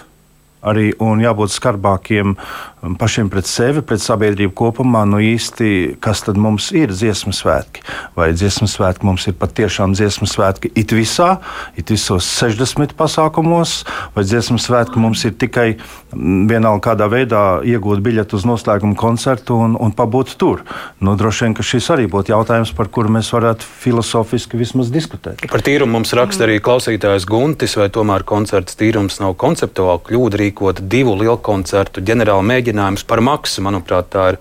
[0.66, 5.04] arī un jābūt skarbākiem um, pašiem pret sevi, pret sabiedrību kopumā.
[5.10, 7.86] Nu īsti, kas tad mums ir dziesmu svētki?
[8.18, 11.38] Vai dziesmu svētki mums ir patiešām dziesmu svētki it visā,
[11.78, 13.78] it visos 60 pasākumos,
[14.16, 19.60] vai dziesmu svētki mums ir tikai mm, vienalga kādā veidā iegūt biļetu uz noslēguma koncertu
[19.68, 20.66] un, un pabūt tur?
[21.00, 25.46] Nu, droši vien, ka šis arī būtu jautājums, par kuru mēs varētu filozofiski vismaz diskutēt.
[25.52, 30.88] Par tīrumu mums raksta arī klausītājs Guntis, vai tomēr koncerts tīrums nav konceptuāli kļūda rīkot
[30.88, 33.62] divu lielu koncertu ģenerāla mēģinājumus par maksu.
[33.62, 34.38] Manuprāt, tā ir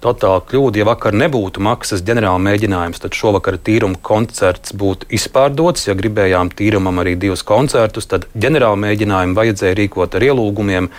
[0.00, 0.78] totāla kļūda.
[0.78, 5.88] Ja vakar nebūtu maksas ģenerāla mēģinājums, tad šovakar tīruma koncerts būtu izpārdots.
[5.88, 10.90] Ja gribējām tīrumam arī divus koncertus, tad ģenerāla mēģinājumu vajadzēja rīkot ar ielūgumiem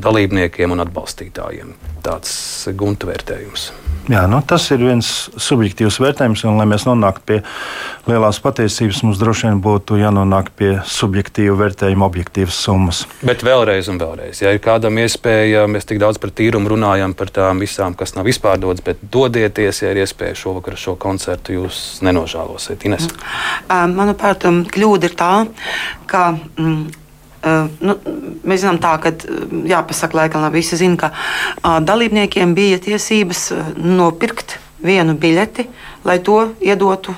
[0.00, 1.76] dalībniekiem un atbalstītājiem.
[2.04, 2.32] Tāds
[2.76, 3.85] gunta vērtējums.
[4.06, 7.38] Jā, nu, tas ir viens subjektīvs vērtējums, un, lai mēs nonāktu pie
[8.06, 13.00] lielās patiesības, mums droši vien būtu jānonāk pie subjektīva vērtējuma, objektīvas summas.
[13.26, 17.32] Bet vēlreiz, un vēlreiz, ja ir kādam iespēja, mēs tik daudz par tīrumu runājam, par
[17.34, 22.86] tām visām, kas nav izpārdotas, bet dodieties, ja ir iespēja šovakar šo koncertu, jūs nenožēlosiet.
[22.86, 23.10] Ines.
[23.66, 25.32] Manuprāt, kļūda ir tā,
[26.06, 26.28] ka.
[26.60, 27.02] Mm,
[27.80, 27.96] nu,
[28.46, 29.12] mēs zinām, tā, ka
[29.70, 35.66] jāpasaka, laikam, visi zina, ka uh, dalībniekiem bija tiesības nopirkt vienu biļeti,
[36.06, 37.14] lai to iedotu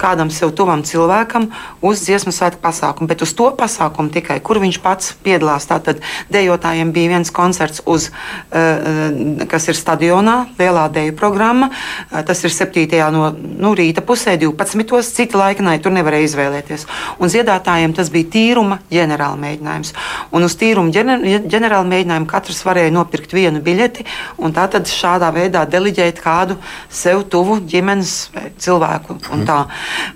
[0.00, 1.50] kādam sev tuvam cilvēkam
[1.84, 5.68] uz dziesmu svētku pasākumu, bet uz to pasākumu tikai, kur viņš pats piedalās.
[5.70, 6.00] Tātad
[6.32, 11.70] dejotājiem bija viens koncerts, uz, uh, kas ir stadionā, lielā deju programma.
[11.70, 12.86] Uh, tas ir 7.
[13.12, 15.02] no nu, rīta pusē, 12.
[15.20, 16.86] cita laika nē, tur nevarēja izvēlēties.
[17.20, 19.94] Un dziedātājiem tas bija tīruma ģenerāla mēģinājums.
[20.36, 24.06] Un uz tīruma ģenerāla mēģinājumu katrs varēja nopirkt vienu biļeti
[24.40, 26.56] un tātad šādā veidā deliģēt kādu
[26.88, 28.14] sev tuvu ģimenes
[28.60, 29.18] cilvēku.
[29.34, 29.62] Un tā.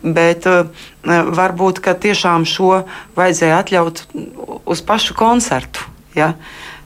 [0.02, 0.68] Bet uh,
[1.04, 2.84] varbūt tiešām šo
[3.16, 4.04] vajadzēja atļaut
[4.64, 5.84] uz pašu koncertu.
[6.16, 6.34] Ja?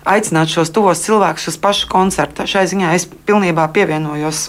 [0.08, 2.46] Aicināt šos tuvos cilvēkus uz pašu koncertu.
[2.48, 4.48] Šai ziņā es pilnībā pievienojos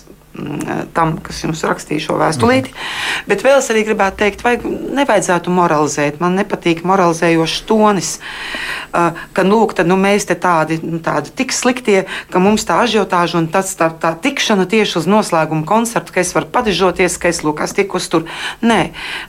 [0.93, 2.73] tam, kas jums rakstīja šo vēstulīti.
[2.73, 3.27] Mm.
[3.29, 6.19] Bet vēl es arī gribētu teikt, vai nevajadzētu moralizēt.
[6.23, 11.53] Man nepatīk moralizējošs tonis, uh, ka nu, tad, nu, mēs te tādi, nu, tādi tik
[11.55, 16.23] sliktie, ka mums tā ažiotāža un tas, tā, tā tikšana tieši uz noslēguma koncertu, ka
[16.23, 18.25] es varu padižoties, ka es lūk, es tiku uz tur.
[18.65, 18.79] Nē,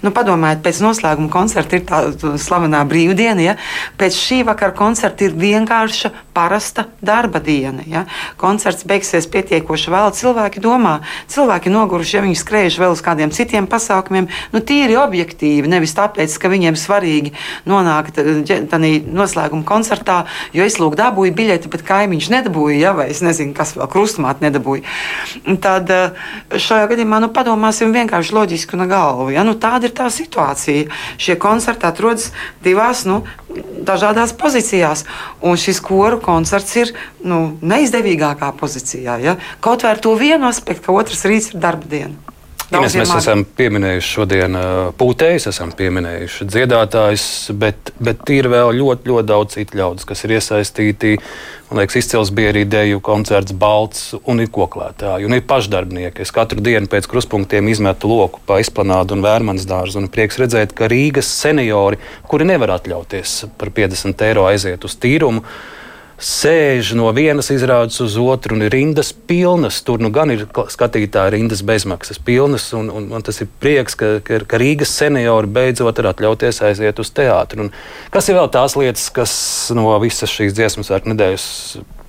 [0.05, 2.03] nu, padomājiet, pēc noslēguma koncerta ir tā
[2.41, 3.45] slavenā brīvdiena.
[3.45, 3.57] Ja?
[4.01, 7.85] Pēc šī vakara koncerta ir vienkārša, parasta darba diena.
[7.89, 8.07] Ja?
[8.41, 10.13] Koncerts beigsies pietiekoši vēl.
[10.21, 11.00] Cilvēki domā,
[11.31, 16.37] cilvēki noguruši, ja viņi skrēž vēl uz kādiem citiem pasākumiem, nu, tīri objektīvi, nevis tāpēc,
[16.41, 17.35] ka viņiem svarīgi
[17.71, 20.25] nonākt tādā noslēguma koncertā,
[20.57, 24.43] jo es lūk dabūju biļeti, bet kaimiņš nedabūja, ja, vai es nezinu, kas vēl krustumāt
[24.45, 24.85] nedabūja.
[25.63, 29.31] Tad eh, šajā gadījumā nu, padomāsim vienkārši loģiski un galvu.
[29.35, 29.45] Ja?
[29.47, 30.89] Nu, tāda ir tā situācija.
[31.21, 32.31] Šie koncerti atrodas
[32.65, 33.23] divās nu,
[33.87, 35.05] dažādās pozīcijās,
[35.43, 36.93] un šis koru koncerts ir
[37.27, 39.19] nu, neizdevīgākā pozīcijā.
[39.25, 39.37] Ja?
[39.65, 42.31] Kaut vai ar to vienu aspektu ka otrs rīts ir darba diena.
[42.71, 44.57] Ines, mēs esam pieminējuši šodien
[44.99, 47.25] pūtējus, esam pieminējuši dziedātājus,
[47.59, 51.17] bet, bet ir vēl ļoti, ļoti daudz citu ļaudis, kas ir iesaistīti.
[51.71, 56.23] Man liekas, izcils bija arī deju koncerts Balts un ir koklētāji un ir pašdarbnieki.
[56.23, 60.75] Es katru dienu pēc kruspunktiem izmetu loku pa izplanādu un vērmanas dārzu un prieks redzēt,
[60.79, 61.99] ka Rīgas seniori,
[62.31, 65.43] kuri nevar atļauties par 50 eiro aiziet uz tīrumu,
[66.21, 69.81] sēž no vienas izrādes uz otru, un ir rindas pilnas.
[69.87, 74.19] Tur nu gan ir skatītāji rindas bezmaksas pilnas, un, un man tas ir prieks, ka,
[74.25, 77.67] ka, ka Rīgas seniori beidzot var atļauties aiziet uz teātru.
[77.67, 77.73] Un
[78.13, 79.33] kas ir vēl tās lietas, kas
[79.77, 81.49] no visas šīs dziesmas ar nedēļas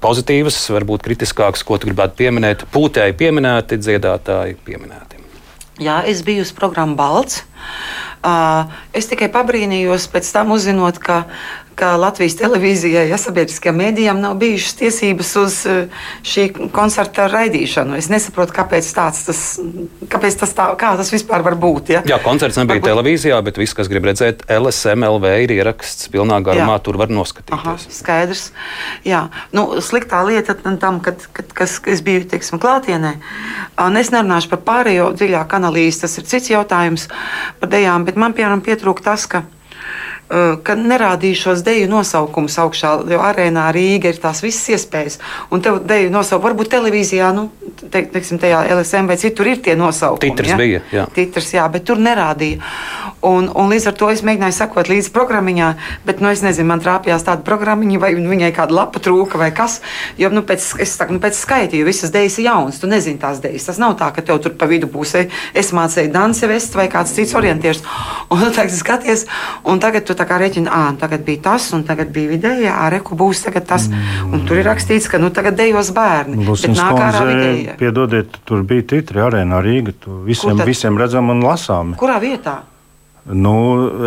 [0.03, 2.67] pozitīvas, varbūt kritiskākas, ko tu gribētu pieminēt?
[2.73, 5.21] Pūtēji pieminēti, dziedātāji pieminēti.
[5.81, 7.41] Jā, es biju uz programmu Balts.
[8.21, 11.23] Uh, es tikai pabrīnījos pēc tam uzzinot, ka
[11.81, 17.95] ka Latvijas televīzijai, ja sabiedriskajām mēdījām nav bijušas tiesības uz eh, šī koncerta raidīšanu.
[17.97, 19.21] Es nesaprotu, kāpēc, tas,
[20.11, 21.93] kāpēc tas, tā, kā tas vispār var būt.
[21.95, 22.03] Ja?
[22.07, 22.89] Jā, koncerts nebija Varbūt...
[22.91, 26.83] televīzijā, bet viss, kas grib redzēt, LSMLV ir ieraksts pilnā garumā, Jā.
[26.85, 27.57] tur var noskatīties.
[27.57, 28.43] Aha, skaidrs.
[29.07, 29.23] Jā,
[29.57, 33.15] nu, sliktā lieta tam, kad, kad, kad es biju teiksim, klātienē,
[33.87, 37.07] un es nerunāšu par pārējo dziļāku analīzi, tas ir cits jautājums
[37.61, 39.41] par dejām, bet man piemēram pietrūka tas, ka
[40.63, 45.19] ka nerādīšos deju nosaukumus augšā, jo arēnā Rīga ir tās visas iespējas.
[45.51, 47.49] Un tev deju nosaukumi, varbūt televīzijā, nu,
[47.81, 50.31] te, teiksim, tajā LSM vai citur ir tie nosaukumi.
[50.31, 50.59] Titrs ja?
[50.61, 51.05] bija, jā.
[51.15, 52.61] Titrs, jā, bet tur nerādīja.
[53.27, 55.67] Un, un līdz ar to es mēģināju sakot līdzi programmiņā,
[56.07, 59.77] bet, nu, es nezinu, man trāpījās tāda programmiņa, vai viņai kāda lapa trūka vai kas.
[60.17, 63.21] Jo, nu, pēc, es saku, nu, pēc skaita, jo visas dejas ir jaunas, tu nezini
[63.21, 63.67] tās dejas.
[63.69, 65.13] Tas nav tā, ka tev tur pa vidu būs,
[65.53, 67.83] es mācīju dansi vest vai kāds cits orientieris.
[68.31, 69.25] Un tu tagad skaties,
[69.67, 73.17] un tagad tu tā kā rēķina, ah, tagad bija tas, un tagad bija vidējā, reku
[73.17, 73.89] būs tagad tas.
[73.89, 74.33] Mm.
[74.37, 76.45] Un tur ir rakstīts, ka nu, tagad dejos bērni.
[76.47, 81.95] Lūsins kundze, piedodiet, tur bija titri arēnā Rīga, tu visiem, visiem redzam un lasām.
[81.99, 82.61] Kurā vietā?
[83.21, 83.53] Nu,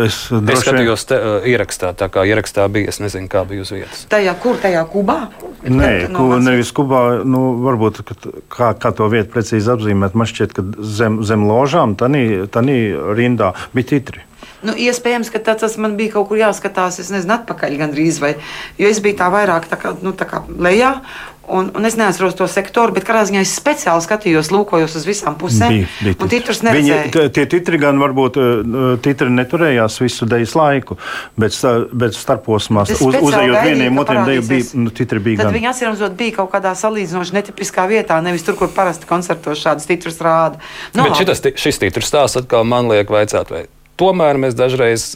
[0.03, 2.91] es es skatījos, te, uh, ierakstā, tā kā ierakstā bija.
[2.91, 4.01] Es nezinu, kā bija uz vietas.
[4.11, 5.29] Tajā, kur tajā kubā?
[5.63, 7.23] Nē, no ku, nevis kubā.
[7.23, 8.03] Nu, varbūt
[8.51, 10.17] kā, kā to vietu precīzi apzīmēt.
[10.19, 14.25] Man šķiet, ka zem, zem ložām, tā rindā bija titri.
[14.65, 18.19] Nu, iespējams, ka tas man bija kaut kur jāskatās, es nezinu, atpakaļ gandrīz.
[18.23, 18.35] Vai,
[18.81, 20.97] jo es biju tā vairāk tā kā, nu, tā kā lejā.
[21.45, 25.35] Un, un es neatceros to sektoru, bet kādā ziņā es speciāli skatījos, lūkojos uz visām
[25.37, 25.75] pusēm.
[25.75, 27.11] Bija, bija un titrus neredzēju.
[27.13, 30.97] Viņi, tie titri gan varbūt eh, titri neturējās visu dejas laiku,
[31.37, 31.59] bet,
[31.93, 35.59] bet starposmās uz, uzejot vieniem otriem deju bija, nu, titri bija Tad gan.
[35.59, 40.17] viņi atcīmredzot bija kaut kādā salīdzinoši netipiskā vietā, nevis tur, kur parasti koncertos šādus titrus
[40.25, 40.57] rāda.
[40.97, 43.67] Nu, bet šitas, šis titrs stāsts atkal man liek vaicāt, vai
[43.99, 45.13] tomēr mēs dažreiz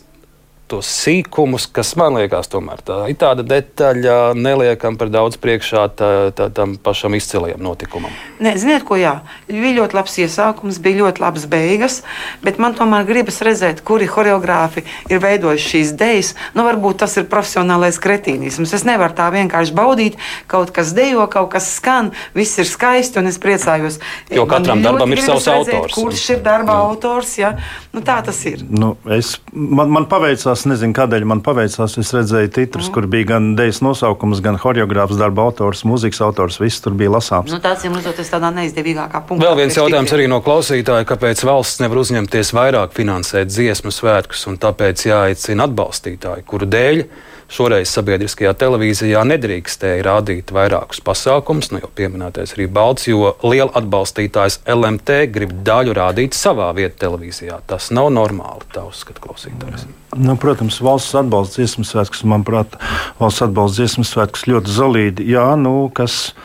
[0.69, 6.09] tos sīkumus, kas man liekas, tomēr tā ir tāda detaļa, neliekam par daudz priekšā tā,
[6.35, 8.13] tā, tam pašam izcilajam notikumam.
[8.43, 9.17] Nē, ziniet, ko jā,
[9.49, 11.99] bija ļoti labs iesākums, bija ļoti labs beigas,
[12.45, 16.33] bet man tomēr gribas redzēt, kuri choreogrāfi ir veidojuši šīs idejas.
[16.55, 18.73] Nu, varbūt tas ir profesionālais kretīnisms.
[18.77, 20.19] Es nevaru tā vienkārši baudīt,
[20.51, 23.99] kaut kas dejo, kaut kas skan, viss ir skaisti un es priecājos.
[24.33, 25.97] Jo katram darbam ir savs redzēt, autors.
[25.97, 26.87] Kurš ir darba jā.
[26.93, 27.35] autors?
[27.41, 27.53] Ja?
[27.95, 28.63] Nu, tā tas ir.
[28.69, 31.95] Nu, es, man, man paveicās es nezinu, kādēļ man paveicās.
[32.01, 32.93] Es redzēju titrus, mm.
[32.95, 36.59] kur bija gan dēļas nosaukums, gan choreogrāfs, darba autors, mūzikas autors.
[36.61, 37.53] Viss tur bija lasāms.
[37.55, 39.47] Nu, tāds ir mazliet tādā neizdevīgākā punktā.
[39.47, 44.59] Vēl viens jautājums arī no klausītāja, kāpēc valsts nevar uzņemties vairāk finansēt dziesmu svētkus un
[44.61, 47.05] tāpēc jāaicina atbalstītāji, kuru dēļ
[47.49, 54.59] Šoreiz sabiedriskajā televīzijā nedrīkstēja rādīt vairākus pasākumus, nu jau pieminētais arī Balts, jo liela atbalstītājs
[54.69, 57.57] LMT grib daļu rādīt savā vietā televīzijā.
[57.69, 59.87] Tas nav normāli, tā uzskata klausītājs.
[60.13, 62.77] Nu, protams, valsts atbalsts dziesmu svētkus, manuprāt,
[63.17, 65.27] valsts atbalsts dziesmu svētkus ļoti zelīdi.
[65.33, 66.35] Jā, nu, kas,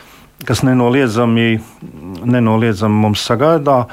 [0.49, 1.59] kas nenoliedzami,
[2.25, 3.83] nenoliedzami mums sagaidā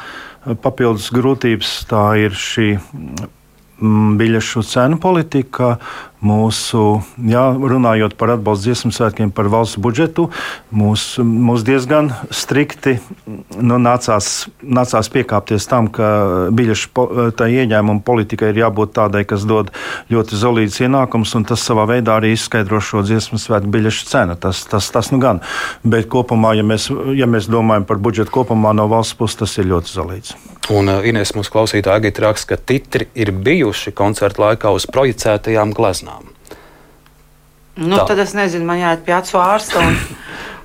[0.65, 5.77] papildus grūtības, tā ir šī mm, biļešu cenu politika,
[6.23, 10.29] mūsu, jā, runājot par atbalstu dziesmu svētkiem, par valsts budžetu,
[10.71, 16.09] mūs, mūs diezgan strikti nu, nācās, nācās piekāpties tam, ka
[16.55, 19.73] biļešu ieņēmuma politika ir jābūt tādai, kas dod
[20.13, 24.39] ļoti zelītus ienākumus, un tas savā veidā arī izskaidro šo dziesmu svētku biļešu cenu.
[24.39, 25.43] Tas, tas, tas nu gan.
[25.83, 29.71] Bet kopumā, ja mēs, ja mēs domājam par budžetu kopumā no valsts puses, tas ir
[29.73, 30.37] ļoti zelīts.
[30.71, 35.73] Un uh, Inês mūsu klausītāja Agita raksta, ka titri ir bijuši koncerta laikā uz projicētajām
[35.75, 36.12] gleznām.
[37.77, 38.07] Nu, Tā.
[38.13, 39.95] tad es nezinu, man jāiet pie acu ārsta un,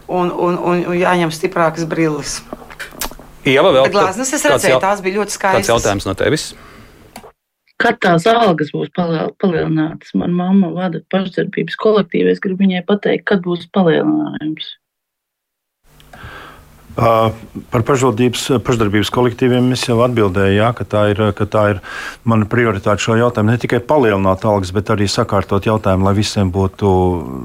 [0.07, 2.41] un, un, un, un jāņem stiprākas brilles.
[3.47, 5.61] Jā, vēl glāzes es redzēju, jau, tās bija ļoti skaistas.
[5.61, 6.49] Kāds jautājums no tevis?
[7.77, 10.11] Kad tās algas būs palielinātas?
[10.17, 12.31] Manā mamma vada pašdarbības kolektīvu.
[12.33, 14.73] Es gribu viņai pateikt, kad būs palielinājums.
[16.97, 21.81] Par pašdarbības kolektīviem es jau atbildēju, jā, ka, tā ir, ka tā ir
[22.25, 23.53] mana prioritāte šo jautājumu.
[23.53, 26.89] Ne tikai palielināt algas, bet arī sakārtot jautājumu, lai visiem būtu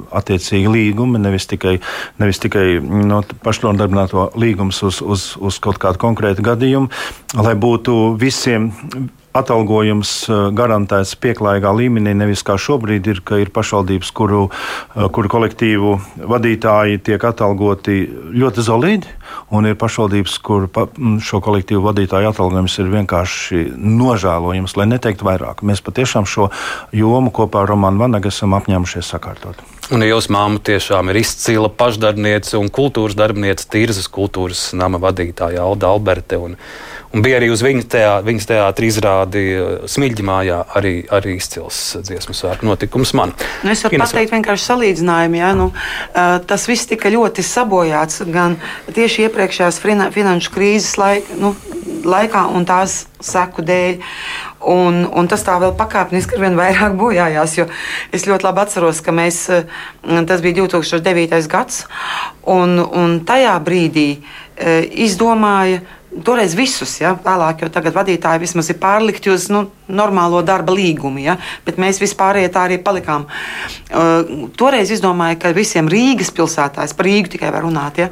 [0.08, 1.76] attiecīgi līgumi, nevis tikai,
[2.22, 6.88] nevis tikai no pašnodarbināto līgums uz, uz, uz kaut kādu konkrētu gadījumu,
[7.44, 8.70] lai būtu visiem
[9.36, 15.32] atalgojums eh, garantēts pieklājīgā līmenī, nevis kā šobrīd ir, ka ir pašvaldības, kuru, eh, kuru
[15.32, 15.94] kolektīvu
[16.32, 17.98] vadītāji tiek atalgoti
[18.36, 19.12] ļoti solidi,
[19.52, 20.86] un ir pašvaldības, kur pa,
[21.24, 25.64] šo kolektīvu vadītāju atalgojums ir vienkārši nožēlojams, lai neteiktu vairāk.
[25.66, 26.50] Mēs patiešām šo
[26.96, 29.60] jomu kopā ar Romanu Vanagu esam apņēmušies sakārtot.
[29.92, 35.90] Un jūsu māma tiešām ir izcila pašdarbniece un kultūras darbniece, Tirzas kultūras nama vadītāja Alda
[35.92, 36.38] Alberte.
[36.40, 36.56] Un
[37.12, 39.42] Un bija arī uz viņas, teā, viņas teātra izrādi
[39.90, 43.34] Smilģi mājā arī, arī izcils dziesmu svētku notikums man.
[43.60, 44.14] Nu, es varu Ines...
[44.14, 45.40] pateikt vienkārši salīdzinājumu.
[45.42, 45.52] Ja?
[45.58, 45.68] Nu,
[46.48, 48.56] tas viss tika ļoti sabojāts gan
[48.96, 49.82] tieši iepriekšējās
[50.16, 51.52] finanšu krīzes laik, nu,
[52.08, 54.00] laikā un tās seku dēļ.
[54.72, 57.58] Un, un tas tā vēl pakāpeniski ar vien vairāk bojājās.
[58.14, 59.44] Es ļoti labi atceros, ka mēs,
[60.00, 61.48] tas bija 2009.
[61.50, 61.82] gads,
[62.48, 64.06] un, un tajā brīdī
[65.02, 65.82] izdomāja
[66.12, 71.22] Toreiz visus, ja, vēlāk jau tagad vadītāji vismaz ir pārlikti uz nu, normālo darba līgumu,
[71.24, 73.24] ja, bet mēs vispārējie tā arī palikām.
[73.88, 78.10] Uh, toreiz izdomāju, ka visiem Rīgas pilsētājs, par Rīgu tikai var runāt, ja,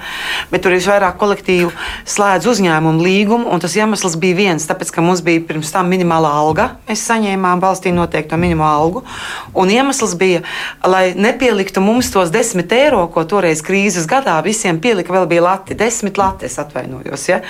[0.48, 1.68] bet tur ir vairāk kolektīvu
[2.08, 6.32] slēdz uzņēmumu līgumu, un tas iemesls bija viens, tāpēc, ka mums bija pirms tam minimālā
[6.40, 9.04] alga, mēs saņēmām valstī noteikto minimālo algu,
[9.52, 10.40] un iemesls bija,
[10.88, 15.76] lai nepieliktu mums tos desmit eiro, ko toreiz krīzes gadā visiem pielika, vēl bija lati,
[15.76, 17.28] desmit lati, es atvainojos.
[17.28, 17.40] Ja.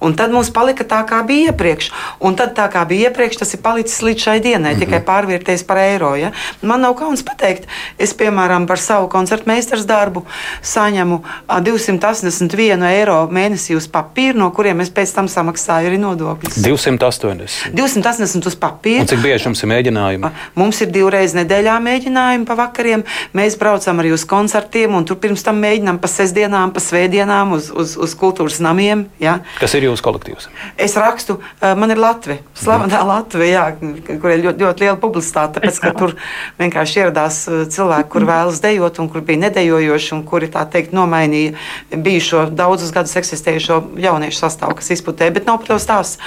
[0.00, 1.90] Un tad mums palika tā, kā bija iepriekš.
[2.20, 4.84] Un tad tā kā bija iepriekš, tas ir palicis līdz šai dienai, mm -hmm.
[4.84, 6.14] tikai pārvērties par eiro.
[6.16, 6.30] Ja?
[6.62, 7.66] Man nav kauns pateikt,
[7.98, 10.24] es piemēram par savu koncertu meistars darbu
[10.62, 16.58] saņemu 281 eiro mēnesī uz papīra, no kuriem es pēc tam samaksāju arī nodokļus.
[16.64, 17.72] 280.
[17.72, 19.00] 280 uz papīra.
[19.00, 20.30] Un cik bieži jums ir mēģinājumi?
[20.54, 23.04] Mums ir divreiz nedēļā mēģinājumi pa vakariem.
[23.36, 27.70] Mēs braucam arī uz koncertiem, un tur pirms tam mēģinām pa sestdienām, pa svētdienām uz,
[27.70, 29.06] uz, uz kultūras namiem.
[29.22, 29.38] Ja?
[29.60, 30.48] Kas ir jūsu kolektīvs?
[30.82, 35.60] Es rakstu, man ir Latvija, slavenā Latvija, kur ir ļoti, ļoti liela publicitāte.
[35.60, 36.16] Tāpēc, ka tur
[36.60, 37.40] vienkārši ieradās
[37.74, 41.56] cilvēki, kur vēlas dejot, un kur bija nedejojoši, un kuri tā teikt nomainīja
[41.94, 46.20] bijušo daudzus gadus eksistējušo jauniešu sastāvu, kas izputē, bet nav par to stāsts.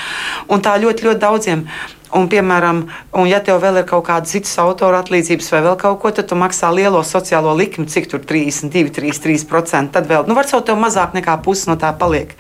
[0.50, 1.66] Un tā ļoti, ļoti daudziem
[2.10, 6.00] Un, piemēram, un ja tev vēl ir kaut kādas citas autora atlīdzības vai vēl kaut
[6.02, 9.94] ko, tad tu maksā lielo sociālo likmi, cik tur 32, 33%.
[9.94, 12.34] Tad vēl, nu, varbūt tev mazāk nekā pusi no tā paliek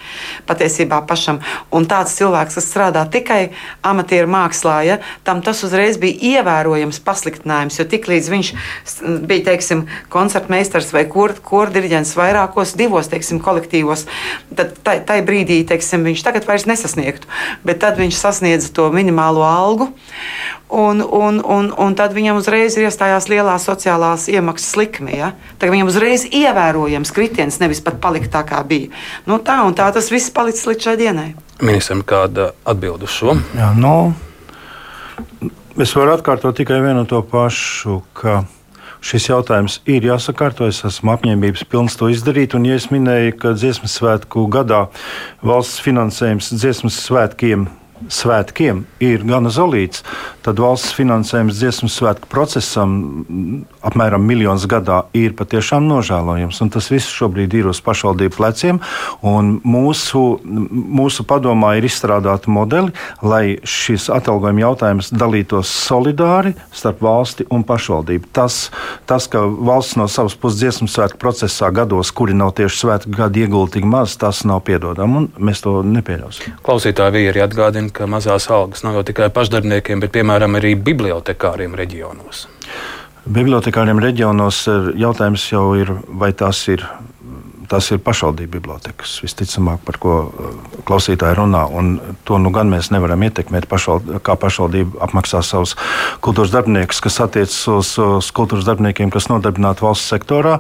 [0.49, 1.38] patiesībā pašam.
[1.70, 3.51] Un tāds cilvēks, kas strādā tikai
[3.86, 4.97] amatieru mākslā, ja,
[5.28, 7.78] tam tas uzreiz bija ievērojams pasliktinājums.
[7.78, 8.51] Jo tiklīdz viņš
[9.30, 14.07] bija, teiksim, koncertmeistars vai kordiriģents kur vairākos, divos, teiksim, kolektīvos,
[14.57, 17.30] tad tajā brīdī, teiksim, viņš tagad vairs nesasniegtu.
[17.61, 19.59] Bet tad viņš sasniedza to minimālo algu.
[20.70, 25.16] Un, un, un, un tad viņam uzreiz ir iestājās lielā sociālās iemaksas likme.
[25.18, 25.32] Ja?
[25.57, 28.91] Tagad viņam uzreiz ir ievērojams kritiens, nevis pat palikt tā, kā bija.
[29.26, 31.30] Nu, tā un tā tas viss palicis līdz šai dienai.
[31.66, 33.36] Ministram, kāda atbild uz šo?
[33.57, 33.95] Jā, no,
[35.41, 35.49] nu,
[35.82, 38.01] es varu atkārtot tikai vienu to pašu.
[38.99, 40.68] Šis jautājums ir jāsakārto.
[40.68, 42.55] Es esmu apņēmības pilns to izdarīt.
[42.57, 44.88] Un, ja es minēju, ka dziesmu svētku gadā
[45.45, 47.70] valsts finansējums dziesmu svētkiem
[48.08, 50.04] svētkiem ir gana zelīts,
[50.45, 52.95] tad valsts finansējums dziesmu svētku procesam
[53.86, 56.62] apmēram miljons gadā ir patiešām nožēlojams.
[56.74, 58.80] Tas viss šobrīd ir uz pašvaldību pleciem.
[59.24, 67.66] Mūsu, mūsu padomā ir izstrādāta modeli, lai šis atalgojuma jautājums dalītos solidāri starp valsti un
[67.68, 68.32] pašvaldību.
[68.36, 68.70] Tas,
[69.10, 73.45] tas ka valsts no savas puses dziesmu svētku procesā gados, kuri nav tieši svētku gadi,
[73.45, 75.28] iegulda tik maz, tas nav piedodami.
[75.39, 76.60] Mēs to nepieļausim.
[76.66, 82.48] Klausītāji arī atgādina ka mazās algas nav jau tikai pašdarbiniekiem, bet piemēram arī bibliotekāriem reģionos.
[83.30, 84.64] Bibliotekāriem reģionos
[84.98, 86.86] jautājums jau ir, vai tās ir
[87.70, 90.53] tās ir pašvaldību bibliotekas, visticamāk, par ko uh,
[90.88, 91.65] klausītāji runā.
[92.28, 95.76] To nu gan mēs nevaram ietekmēt, pašvald, kā pašvaldība apmaksā savus
[96.26, 100.57] kultūras darbiniekus, kas attiecas uz, uz kultūras darbiniekiem, kas nodarbināti valsts sektorā.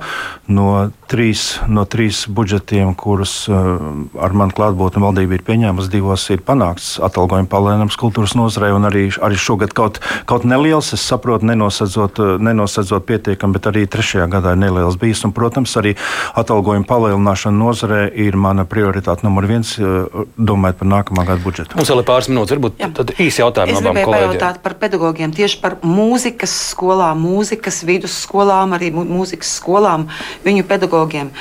[0.49, 3.79] No trīs, no trīs budžetiem, kurus uh,
[4.21, 9.07] ar manu klātbūtni valdība ir pieņēmusi, divos ir panākts atalgojuma palēnums kultūras nozarei, un arī,
[9.25, 14.53] arī šogad kaut, kaut neliels, es saprotu, nenosedzot, uh, nenosedzot pietiekami, bet arī trešajā gadā
[14.53, 15.25] ir neliels bijis.
[15.25, 15.95] Un, protams, arī
[16.39, 21.75] atalgojuma palēnums palielināšana nozarē ir mana prioritāte numur viens, eh, domājot par nākamā gada budžetu.
[21.75, 23.73] Mums vēl ir pāris minūtes, varbūt tad īsi jautājumi.
[23.73, 30.07] Es gribēju pajautāt par pedagogiem, tieši par mūzikas skolām, mūzikas vidusskolām, arī mūzikas skolām,
[30.43, 31.31] viņu pedagogiem.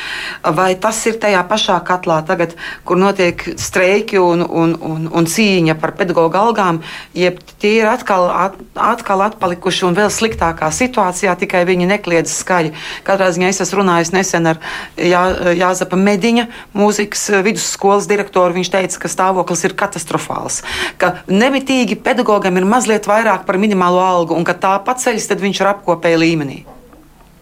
[0.42, 2.54] Vai tas ir tajā pašā katlā tagad,
[2.84, 6.82] kur notiek streiki un, un, un, un cīņa par pedagoģu algām,
[7.14, 12.74] jeb tie ir atkal, at, atkal atpalikuši un vēl sliktākā situācijā, tikai viņi nekliedz skaļi.
[13.06, 14.60] Katrā ziņā es esmu runājis nesen ar
[14.96, 15.22] jā,
[15.56, 16.46] Jāzapa Mediņa,
[16.76, 18.56] mūzikas eh, vidusskolas direktoru.
[18.58, 20.62] Viņš teica, ka stāvoklis ir katastrofāls,
[21.00, 25.62] ka nemitīgi pedagogam ir mazliet vairāk par minimālo algu, un ka tā paceļas, tad viņš
[25.62, 26.64] ir apkopēja līmenī.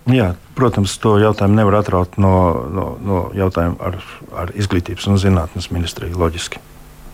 [0.06, 2.34] Jā, protams, to jautājumu nevar atraut no,
[2.70, 3.96] no, no jautājuma ar,
[4.44, 6.14] ar izglītības un zinātnes ministriju.
[6.20, 6.62] Loģiski.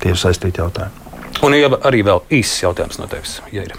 [0.02, 1.08] Tie ir saistīti jautājumi.
[1.42, 3.78] Un ja arī vēl īsts jautājums no tevis, ja ir.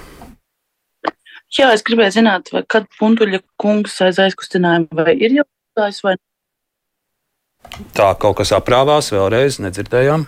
[1.53, 5.45] Jā, es gribēju zināt, vai kad Puntuļa kungs aiz aizkustinājumu vai ir jau
[5.77, 6.23] gājis vai ne?
[7.97, 10.27] Tā kaut kas aprāvās vēlreiz, nedzirdējām.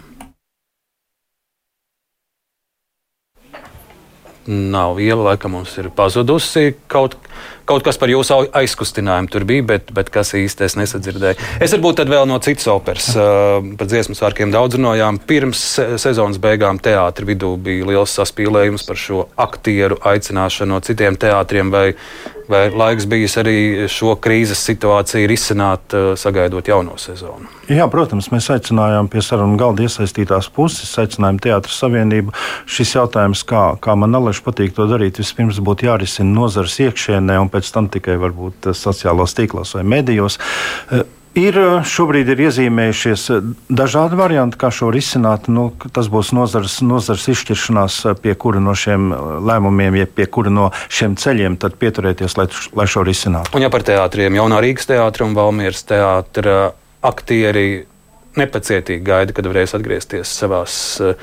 [4.45, 7.34] Nav viela, laikam mums ir pazudusi kaut kas
[7.65, 11.49] kaut kas par jūsu aizkustinājumu tur bija, bet, bet kas īsti es nesadzirdēju.
[11.63, 13.09] Es varbūt tad vēl no citas operas.
[13.15, 15.19] Par dziesmu sārkiem daudz runājām.
[15.25, 15.63] Pirms
[16.01, 21.73] sezonas beigām teātra vidū bija liels saspīlējums par šo aktieru aicināšanu no citiem teātriem.
[21.73, 21.87] Vai,
[22.49, 23.57] vai laiks bijis arī
[23.89, 27.49] šo krīzes situāciju risināt, sagaidot jauno sezonu?
[27.65, 32.29] Jā, protams, mēs aicinājām pie sarunu galda iesaistītās puses, aicinājām Teātras Savienību.
[32.69, 37.51] Šis jautājums, kā, kā man Aleš patīk to darīt, vispirms būtu jārisina nozares iekšienē un
[37.51, 40.37] pēc tam tikai varbūt sociālos tīklos vai medijos.
[40.91, 41.03] Eh,
[41.39, 41.57] ir
[41.89, 43.25] šobrīd ir iezīmējušies
[43.67, 45.49] dažādi varianti, kā šo risināt.
[45.51, 49.09] Nu, tas būs nozars, nozars izšķiršanās, pie kura no šiem
[49.45, 52.47] lēmumiem, ja pie kura no šiem ceļiem pieturēties, lai,
[52.77, 53.55] lai šo risinātu.
[53.57, 56.71] Un ja par teātriem, jaunā Rīgas teātra un Valmieras teātra
[57.05, 57.85] aktieri
[58.35, 60.73] nepacietīgi gaida, kad varēs atgriezties savās
[61.03, 61.15] uh,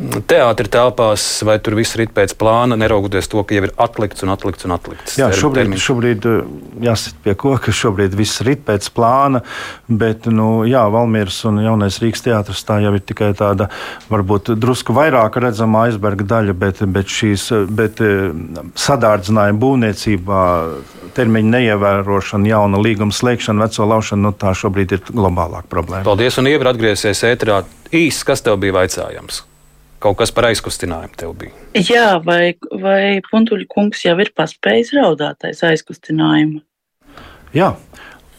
[0.00, 4.32] teātris telpās, vai tur viss ir pēc plāna, neraugoties to, ka jau ir atlikts un
[4.32, 5.18] atlikts un atlikts.
[5.20, 5.84] Jā, šobrīd, termiņš.
[5.86, 6.38] šobrīd eh,
[6.88, 9.42] jāsit pie koka, šobrīd viss ir pēc plāna,
[9.88, 13.68] bet, nu, jā, Valmieras un jaunais Rīgas teātris tā jau ir tikai tāda,
[14.12, 18.32] varbūt drusku vairāk redzama aizberga daļa, bet, bet šīs, bet eh,
[18.86, 20.42] sadārdzinājuma būvniecībā,
[21.12, 26.06] termiņa neievērošana, jauna līguma slēgšana, veco laušana, nu, tā šobrīd ir globālāka problēma.
[26.08, 27.62] Paldies, un ievar atgriezies ēterā.
[27.92, 29.44] Īsts, kas tev bija vaicājams?
[30.02, 31.54] Kaut kas par aizkustinājumu tev bija.
[31.78, 36.62] Jā, vai, vai Puntuļa kungs jau ir paspējis raudāt aiz aizkustinājuma?
[37.56, 37.72] Jā,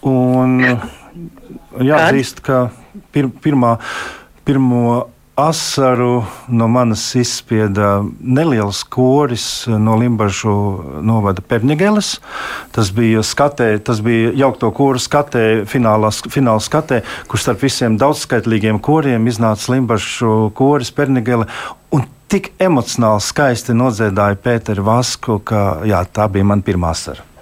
[0.09, 0.59] un
[1.89, 2.65] jāatzīst, ka
[3.15, 3.77] pir, pirmā,
[4.47, 4.83] pirmo
[5.35, 10.53] asaru no manas izspieda neliels koris no Limbaģu
[11.01, 12.19] novada Pernigeles.
[12.75, 18.81] Tas bija skatē, tas bija jaukto koru skatē, finālā, fināla skatē, kur starp visiem daudzskaitlīgiem
[18.83, 21.49] koriem iznāca Limbaģu koris Pernigele.
[21.93, 27.32] Un tik emocionāli skaisti nodziedāja Pēteru Vasku, ka jā, tā bija mana pirmā asara.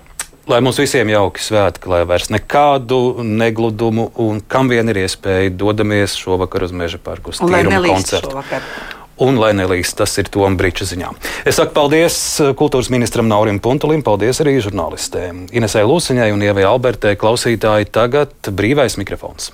[0.49, 6.15] Lai mums visiem jauki svētki, lai vairs nekādu negludumu un kam vien ir iespēja dodamies
[6.17, 8.33] šovakar uz Meža parku uz tīrumu koncertu.
[8.33, 8.65] Šovakar.
[9.21, 11.11] Un lai nelīst, tas ir Toms Brīča ziņā.
[11.45, 16.65] Es saku paldies uh, kultūras ministram Naurim Puntulim, paldies arī žurnālistēm Inesai Lūsiņai un Ievai
[16.65, 17.91] Albertē klausītāji.
[17.93, 19.51] Tagad brīvais mikrofons.